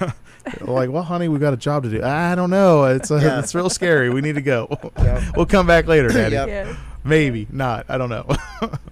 [0.60, 2.02] like, well, honey, we got a job to do.
[2.02, 2.84] I don't know.
[2.84, 3.38] It's uh, Yeah.
[3.38, 4.10] it's real scary.
[4.10, 4.68] We need to go.
[4.98, 5.22] Yep.
[5.36, 6.34] we'll come back later, Daddy.
[6.34, 6.48] Yep.
[6.48, 6.76] yeah.
[7.04, 7.86] Maybe not.
[7.88, 8.26] I don't know.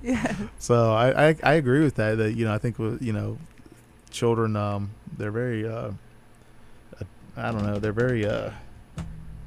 [0.03, 0.35] Yeah.
[0.59, 2.17] so I, I I agree with that.
[2.19, 3.39] That you know I think with you know
[4.11, 5.91] children um they're very uh
[7.01, 7.05] uh,
[7.37, 8.51] I don't know they're very uh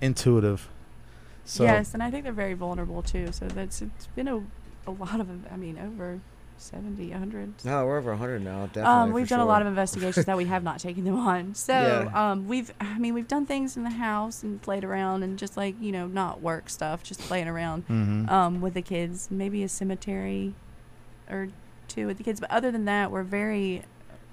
[0.02, 0.68] intuitive.
[1.46, 3.32] So yes, and I think they're very vulnerable too.
[3.32, 4.42] So that's it's been a,
[4.88, 6.20] a lot of I mean over
[6.58, 7.54] 70, 100.
[7.64, 8.66] No, we're over 100 now.
[8.66, 8.84] Definitely.
[8.90, 11.56] Um, we've for done a lot of investigations that we have not taken them on.
[11.56, 12.32] So, Yeah.
[12.32, 15.56] um, we've, I mean, we've done things in the house and played around and just
[15.56, 18.30] like, you know, not work stuff, just playing around, Mhm.
[18.30, 19.30] um, with the kids.
[19.32, 20.54] Maybe a cemetery
[21.30, 21.48] or
[21.88, 22.42] two with the kids.
[22.42, 23.84] But other than that, we're very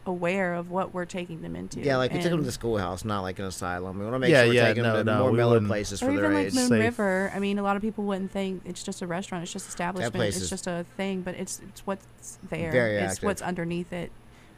[0.07, 1.81] aware of what we're taking them into.
[1.81, 3.99] Yeah, like we took them to the schoolhouse, not like an asylum.
[3.99, 5.37] We want to make Yeah, sure we're yeah, taking no, them to no, more we
[5.37, 6.55] mellow wouldn't- places or for even their like.
[6.55, 6.81] Moon Safe.
[6.81, 7.33] River.
[7.35, 9.43] I mean, a lot of people wouldn't think it's just a restaurant.
[9.43, 10.15] It's just establishment.
[10.15, 12.71] place It's just a thing, but it's it's what's there.
[12.73, 13.25] very it's active.
[13.27, 14.11] what's underneath it.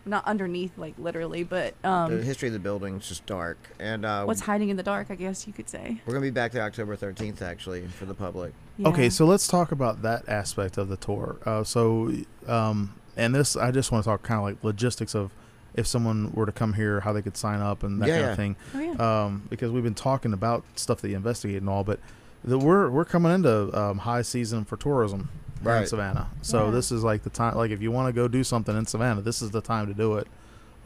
[0.06, 4.06] Not underneath, like literally, but the um, history of the building is just dark, and
[4.06, 6.00] uh, what's hiding in the dark, I guess you could say.
[6.06, 8.54] we're gonna be back there October 13th actually for the public.
[8.86, 11.36] Okay, so let's talk about that aspect of the tour.
[11.44, 12.10] Uh, so,
[12.46, 15.32] um, and this, I just want to talk kind of like logistics of
[15.74, 18.24] if someone were to come here, how they could sign up and that Yeah, kind
[18.24, 18.30] yeah.
[18.30, 18.56] of thing.
[18.74, 19.24] Oh yeah.
[19.24, 22.00] Um, because we've been talking about stuff that you investigate and all, but
[22.44, 25.28] the, we're we're coming into um, high season for tourism
[25.62, 26.28] here in Savannah.
[26.42, 26.70] So Yeah.
[26.70, 27.56] this is like the time.
[27.56, 29.94] Like if you want to go do something in Savannah, this is the time to
[29.94, 30.26] do it,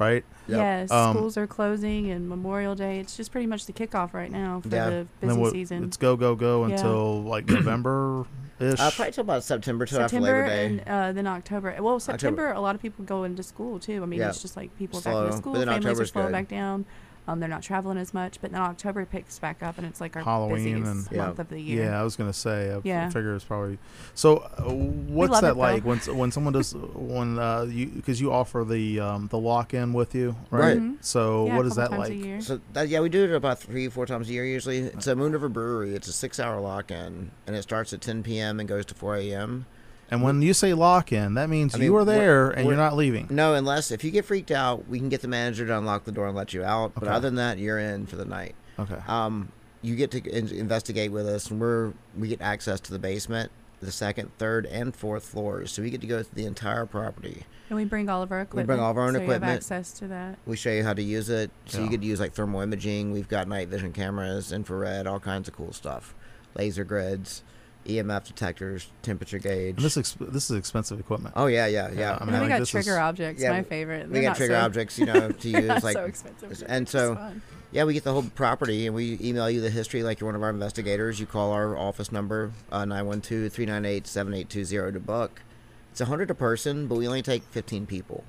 [0.03, 0.25] right?
[0.49, 0.59] Yep.
[0.59, 2.99] Yes, Um, schools are closing and Memorial Day.
[3.01, 4.91] It's just pretty much the kickoff right now for Yeah.
[4.91, 5.85] the And busy then what- season.
[5.85, 6.75] It's go go go Yeah.
[6.75, 8.27] until like November
[8.61, 8.79] ish.
[8.81, 10.67] Uh, probably till about September, till after Labor Day.
[10.67, 11.75] and uh, then October.
[11.81, 14.03] Well, September, a lot of people go into school too.
[14.03, 14.29] I mean, Yeah.
[14.31, 16.33] it's just like people Slow, back but to school, then families are October's slowing good.
[16.33, 16.85] back down.
[17.29, 20.17] Um, they're not traveling as much, but then October picks back up, and it's like
[20.17, 21.27] our Halloween busiest and- Yeah.
[21.27, 21.85] month of the year.
[21.85, 22.75] Yeah, I was gonna say.
[22.75, 23.09] I Yeah.
[23.11, 23.79] figure it's probably.
[24.15, 28.65] So, uh, what's that like when when someone does when uh you because you offer
[28.69, 30.61] the um the lock in with you, right?
[30.61, 30.79] Right.
[30.81, 30.97] Mhm.
[31.01, 32.11] So Yeah, what a is that times like?
[32.11, 32.41] A year.
[32.41, 34.79] So that, yeah, we do it about three, four times a year usually.
[34.79, 35.95] It's a Moon River Brewery.
[35.95, 38.59] It's a six-hour lock-in, and it starts at 10 p.m.
[38.59, 39.67] and goes to 4 a.m.
[40.13, 42.67] And when you say lock in, that means I mean, you are we're- there and
[42.67, 43.29] we're- you're not leaving.
[43.31, 46.13] No, unless if you get freaked out, we can get the manager to unlock the
[46.13, 46.93] door and let you out.
[46.95, 48.55] But other than that, you're in for the night.
[48.79, 48.99] Okay.
[49.09, 49.49] Um,
[49.81, 53.51] you get to in- investigate with us, and we're we get access to the basement,
[53.81, 55.73] the second, third, and fourth floors.
[55.73, 57.45] So we get to go through the entire property.
[57.71, 58.69] And we bring all of our equipment.
[58.69, 59.51] We bring all of our own so You equipment.
[59.51, 60.37] have access to that.
[60.45, 61.51] We show you how to use it.
[61.65, 61.85] So Yeah.
[61.85, 63.13] you get to use like thermal imaging.
[63.13, 66.15] We've got night vision cameras, infrared, all kinds of cool stuff,
[66.55, 67.43] laser grids.
[67.87, 69.77] EMF detectors, temperature gauge.
[69.77, 71.35] And this ex- this is expensive equipment.
[71.37, 72.19] oh yeah, yeah, yeah.
[72.21, 74.07] I mean, then we like, got this trigger is- objects, Yeah, my favorite.
[74.09, 76.65] we They're got trigger so- objects, you know, to use not like so expensive.
[76.69, 77.43] and so fun.
[77.73, 80.37] yeah, we get the whole property and we email you the history like you're one
[80.37, 81.19] of our investigators.
[81.21, 85.43] You call our office number uh, 912-398-7820 to book.
[85.91, 88.25] It's a hundred a person, but we only take fifteen people.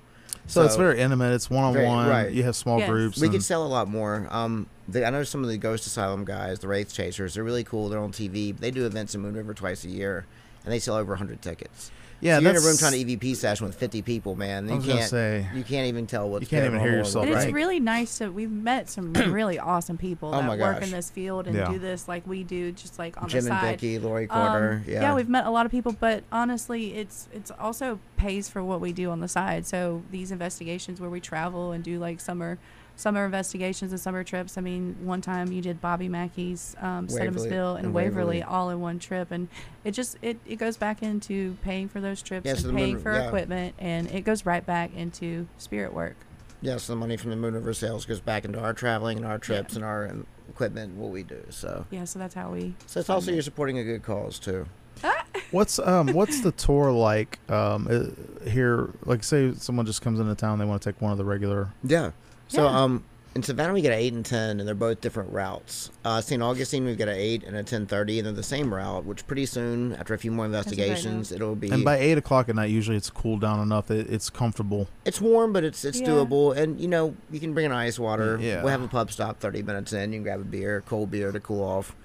[0.48, 1.34] So, it's very intimate.
[1.34, 2.08] It's one on one.
[2.08, 2.32] right.
[2.32, 2.90] You have small Yes.
[2.90, 3.18] groups.
[3.20, 4.28] We and- could sell a lot more.
[4.30, 7.34] Um, the, I know some of the Ghost Asylum guys, the Wraith Chasers.
[7.36, 7.88] They're really cool.
[7.90, 8.58] They're on TV.
[8.58, 10.26] They do events in Moon River twice a year,
[10.66, 11.92] and they sell over 100 tickets.
[12.24, 14.66] Yeah, so you're in a room trying to EVP session with 50 people, man.
[14.70, 15.10] I You was can't.
[15.10, 16.66] say- you can't even tell what's going on.
[16.66, 19.60] You can't even hear yourself, what's And it's really nice to we've met some really
[19.60, 21.70] awesome people Oh that work in this field and Yeah.
[21.72, 23.80] do this like we do, just like on Jim the and side.
[23.80, 24.84] Vicky, Lori Um, Carter.
[24.88, 25.14] yeah.
[25.14, 28.94] we've met a lot of people, but honestly, it's it's also pays for what we
[28.94, 29.66] do on the side.
[29.66, 32.58] So these investigations where we travel and do like summer
[32.96, 34.58] summer investigations and summer trips.
[34.58, 38.40] I mean, one time you did Bobby Mackey's um, Waverly- Sedamsville and and Waverly.
[38.40, 38.44] Waverly.
[38.44, 39.48] all in one trip, and
[39.84, 42.94] it just it, it goes back into paying for those trips Yeah, so and paying
[42.96, 43.28] Moon- for yeah.
[43.28, 46.16] equipment, and it goes right back into spirit work.
[46.62, 49.26] yeah, so the money from the Moon River sales goes back into our traveling and
[49.26, 51.44] our trips and our um, equipment and what we do.
[51.50, 52.74] So, Yeah, so that's how we.
[52.86, 54.66] so it's also you're supporting a good cause too.
[55.52, 58.90] What's um what's the tour like um uh, here?
[59.06, 61.70] Like, say someone just comes into town, they want to take one of the regular.
[61.84, 62.12] Yeah.
[62.54, 62.82] So Yeah.
[62.84, 63.04] um
[63.36, 65.90] in Savannah we get an eight and ten and they're both different routes.
[66.06, 66.40] Uh St.
[66.44, 69.26] Augustine we've got an eight and a ten thirty and they're the same route, which
[69.26, 72.56] pretty soon after a few more very investigations it'll be And by eight o'clock at
[72.56, 74.88] night, usually it's cooled down enough that it's comfortable.
[75.04, 76.10] it's warm but it's it's Yeah.
[76.10, 78.38] doable and you know, you can bring an ice water.
[78.40, 78.62] Yeah.
[78.62, 81.32] We'll have a pub stop thirty minutes in, you can grab a beer, cold beer
[81.32, 81.96] to cool off.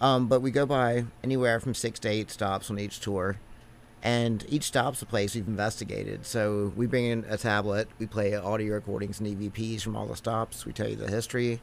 [0.00, 3.36] Um, but we go by anywhere from six to eight stops on each tour.
[4.02, 6.26] And each stop's a place we've investigated.
[6.26, 10.16] So we bring in a tablet, we play audio recordings and EVPs from all the
[10.16, 11.60] stops, we tell you the history,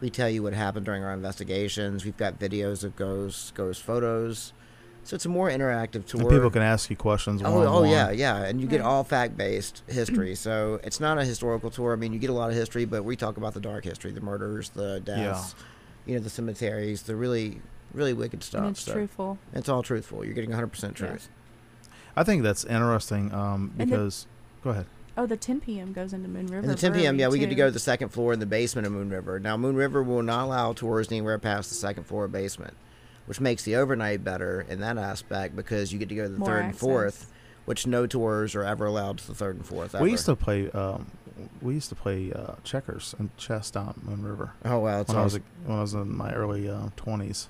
[0.00, 2.04] we tell you what happened during our investigations.
[2.04, 4.52] We've got videos of ghosts, ghost photos.
[5.04, 6.20] So it's a more interactive tour.
[6.20, 7.40] And people can ask you questions.
[7.42, 7.88] Oh, oh one-on-one.
[7.90, 10.34] yeah, yeah, and you get all fact-based history.
[10.34, 11.94] so it's not a historical tour.
[11.94, 14.10] I mean, you get a lot of history, but we talk about the dark history,
[14.10, 15.54] the murders, the deaths,
[16.04, 17.62] you know, the cemeteries, the really,
[17.94, 18.60] really wicked stuff.
[18.60, 19.38] And it's so truthful.
[19.54, 20.22] It's all truthful.
[20.26, 21.06] You're getting 100% Yeah.
[21.08, 21.30] truth.
[22.18, 24.26] I think that's interesting um, And the- because.
[24.62, 24.86] go ahead.
[25.16, 25.92] Oh, the 10 p.m.
[25.92, 26.58] goes into Moon River.
[26.60, 28.38] And the 10 p.m., Brewery, yeah, we get to go to the second floor in
[28.38, 29.40] the basement of Moon River.
[29.40, 32.74] Now, Moon River will not allow tours anywhere past the second floor basement,
[33.26, 36.38] which makes the overnight better in that aspect because you get to go to the
[36.38, 37.32] More third and fourth,
[37.64, 39.96] which no tours are ever allowed to the third and fourth.
[39.96, 40.04] Ever.
[40.04, 40.70] We used to play.
[40.70, 41.10] Um,
[41.60, 45.18] we used to play uh, checkers and chess down Moon River Oh wow, it's when
[45.18, 47.48] I was a, when I was in my early uh, twenties.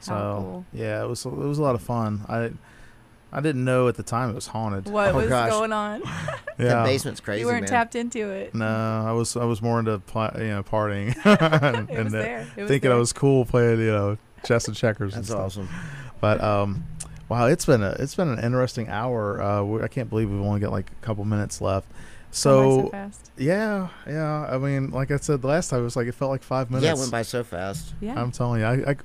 [0.00, 0.64] so cool.
[0.72, 2.24] yeah, it was it was a lot of fun.
[2.28, 2.52] I
[3.32, 4.86] I didn't know at the time it was haunted.
[4.88, 5.50] What Oh, was gosh.
[5.50, 6.02] going on?
[6.60, 7.70] The basement's crazy, you weren't man.
[7.70, 8.54] tapped into it.
[8.54, 12.18] No, I was I was more into pla- you know partying and, It was uh,
[12.18, 12.46] there.
[12.54, 15.14] It was thinking I was cool playing you know chess and checkers.
[15.14, 15.40] and That's stuff.
[15.46, 15.68] awesome.
[16.20, 16.84] But um,
[17.30, 19.40] wow, it's been a it's been an interesting hour.
[19.40, 21.88] Uh, we, I can't believe we've only got like a couple minutes left.
[22.30, 23.30] Gone by So, so fast.
[23.36, 24.46] yeah, yeah.
[24.48, 26.70] I mean, like I said the last time, it was like it felt like five
[26.70, 26.84] minutes.
[26.84, 27.94] Yeah, it went by so fast.
[28.00, 28.20] Yeah.
[28.20, 28.96] I'm telling you, I, I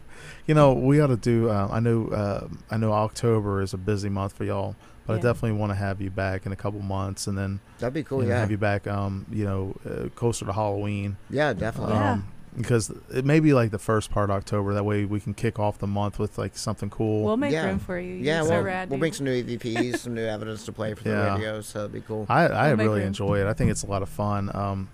[0.48, 1.50] you know, we ought to do.
[1.50, 4.76] Uh, I know, uh, I know, October is a busy month for y'all,
[5.08, 7.94] but I definitely want to have you back in a couple months, and then That'd
[7.94, 8.22] be cool.
[8.22, 8.40] you know, yeah.
[8.42, 8.86] have you back.
[8.88, 11.18] Um, you know, uh, closer to Halloween.
[11.30, 11.96] yeah, definitely.
[11.96, 12.20] Yeah.
[12.58, 14.74] Because it may be like the first part of October.
[14.74, 17.24] That way we can kick off the month with like something cool.
[17.26, 17.66] we'll make yeah.
[17.66, 18.14] room for you.
[18.16, 19.00] yeah, You're well, so rad, we'll dude.
[19.02, 21.34] bring some new EVPs, some new evidence to play for the Yeah.
[21.36, 22.26] radio, so it'd be cool.
[22.30, 23.48] I, I We'll really enjoy it.
[23.48, 24.50] I think it's a lot of fun.
[24.56, 24.90] Um,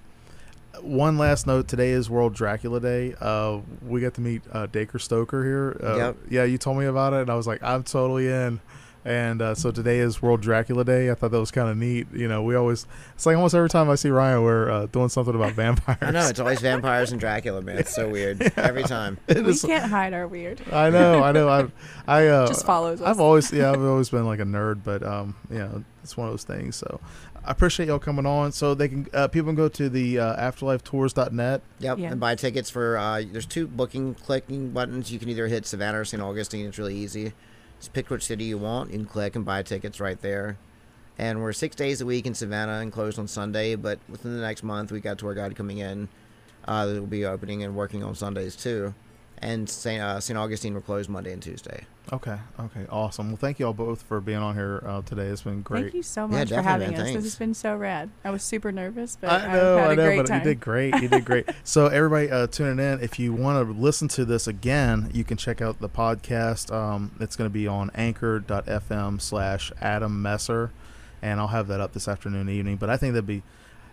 [0.82, 3.14] one last note: today is World Dracula Day.
[3.22, 5.78] Uh, we got to meet uh, Dacre Stoker here.
[5.84, 6.18] Uh, Yep.
[6.30, 8.60] Yeah, you told me about it, and I was like, I'm totally in.
[9.04, 11.10] And uh, so today is World Dracula Day.
[11.10, 12.06] I thought that was kind of neat.
[12.14, 12.86] You know, we always
[13.16, 15.98] it's like almost every time I see Ryan, we're uh, doing something about vampires.
[16.02, 17.80] I know it's always vampires and Dracula, man.
[17.80, 19.18] It's so weird every time.
[19.28, 20.62] It we is- can't hide our weird.
[20.72, 21.50] I know, I know.
[21.50, 21.68] I,
[22.08, 23.08] I uh, Just follows us.
[23.08, 26.28] I've always, yeah, I've always been like a nerd, but um, you know, it's one
[26.28, 26.76] of those things.
[26.76, 27.00] So
[27.44, 28.52] I appreciate y'all coming on.
[28.52, 31.62] So they can, uh, people can go to the uh, afterlifetours.net.
[31.80, 32.12] Yep, Yeah.
[32.12, 33.00] and buy tickets for.
[33.00, 35.12] Uh, there's two booking clicking buttons.
[35.12, 36.22] You can either hit Savannah or St.
[36.22, 36.68] Augustine.
[36.68, 37.34] It's really easy.
[37.82, 38.92] Just pick which city you want.
[38.92, 40.56] You can click and buy tickets right there.
[41.18, 43.74] And we're six days a week in Savannah and closed on Sunday.
[43.74, 46.08] But within the next month, we got tour guide coming in.
[46.66, 48.94] Uh, that will be opening and working on Sundays too.
[49.44, 50.00] And St.
[50.02, 50.38] Uh, St.
[50.38, 51.86] Augustine will close Monday and Tuesday.
[52.14, 53.30] Okay, okay, awesome.
[53.30, 55.24] Well, thank you all both for being on here uh, today.
[55.28, 55.84] It's been great.
[55.86, 57.02] Thank you so Yeah, much for having man.
[57.02, 57.14] us.
[57.14, 58.10] This has been so rad.
[58.24, 60.40] I was super nervous, but I know, I've had I a know, great but time.
[60.40, 60.96] you did great.
[61.02, 61.50] You did great.
[61.64, 65.38] so, everybody uh, tuning in, if you want to listen to this again, you can
[65.38, 66.72] check out the podcast.
[66.72, 70.72] Um, it's going to be on anchor.fm slash Adam Messer,
[71.22, 72.78] and I'll have that up this afternoon, evening.
[72.78, 73.42] But I think that'd be,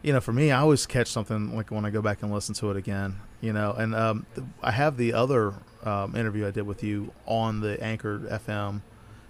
[0.03, 2.55] you know, for me, I always catch something like when I go back and listen
[2.57, 3.17] to it again.
[3.41, 7.13] You know, and um, th- I have the other um, interview I did with you
[7.27, 8.81] on the Anchor FM.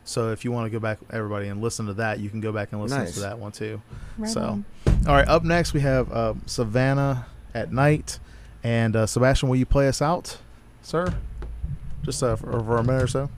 [0.05, 2.51] So if you want to go back, everybody, and listen to that, you can go
[2.51, 3.15] back and listen Nice.
[3.15, 3.83] to that one too.
[4.17, 4.65] Right so, on.
[5.07, 8.19] all right, up next we have uh, Savannah at night,
[8.65, 10.39] and uh, Sebastian, will you play us out,
[10.81, 11.13] sir?
[12.03, 13.29] Just uh, for, for a minute or so.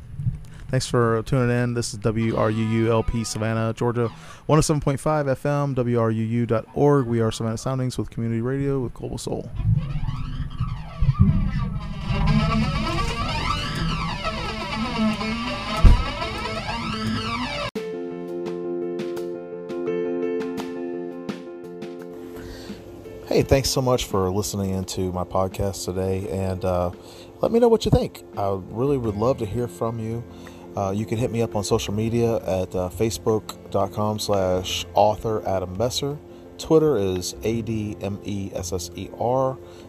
[0.70, 1.74] Thanks for tuning in.
[1.74, 4.08] This is WRUULP Savannah, Georgia,
[4.48, 7.06] 107.5 FM, WRUU.org.
[7.06, 9.50] We are Savannah Soundings with community radio with Global Soul.
[23.26, 26.92] Hey, thanks so much for listening into my podcast today, and uh,
[27.40, 28.22] let me know what you think.
[28.36, 30.22] I really would love to hear from you.
[30.76, 35.76] Uh, you can hit me up on social media at uh, facebook.com slash author Adam
[35.76, 36.18] Messer.
[36.58, 37.98] Twitter is A-D-M-E-S-S-E-R.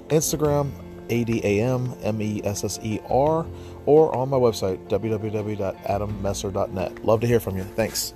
[0.08, 0.72] Instagram,
[1.10, 1.86] A-D-A-M-M-E-S-S-E-R.
[3.86, 7.06] Or on my website, www.adammesser.net.
[7.06, 7.64] Love to hear from you.
[7.64, 8.14] Thanks.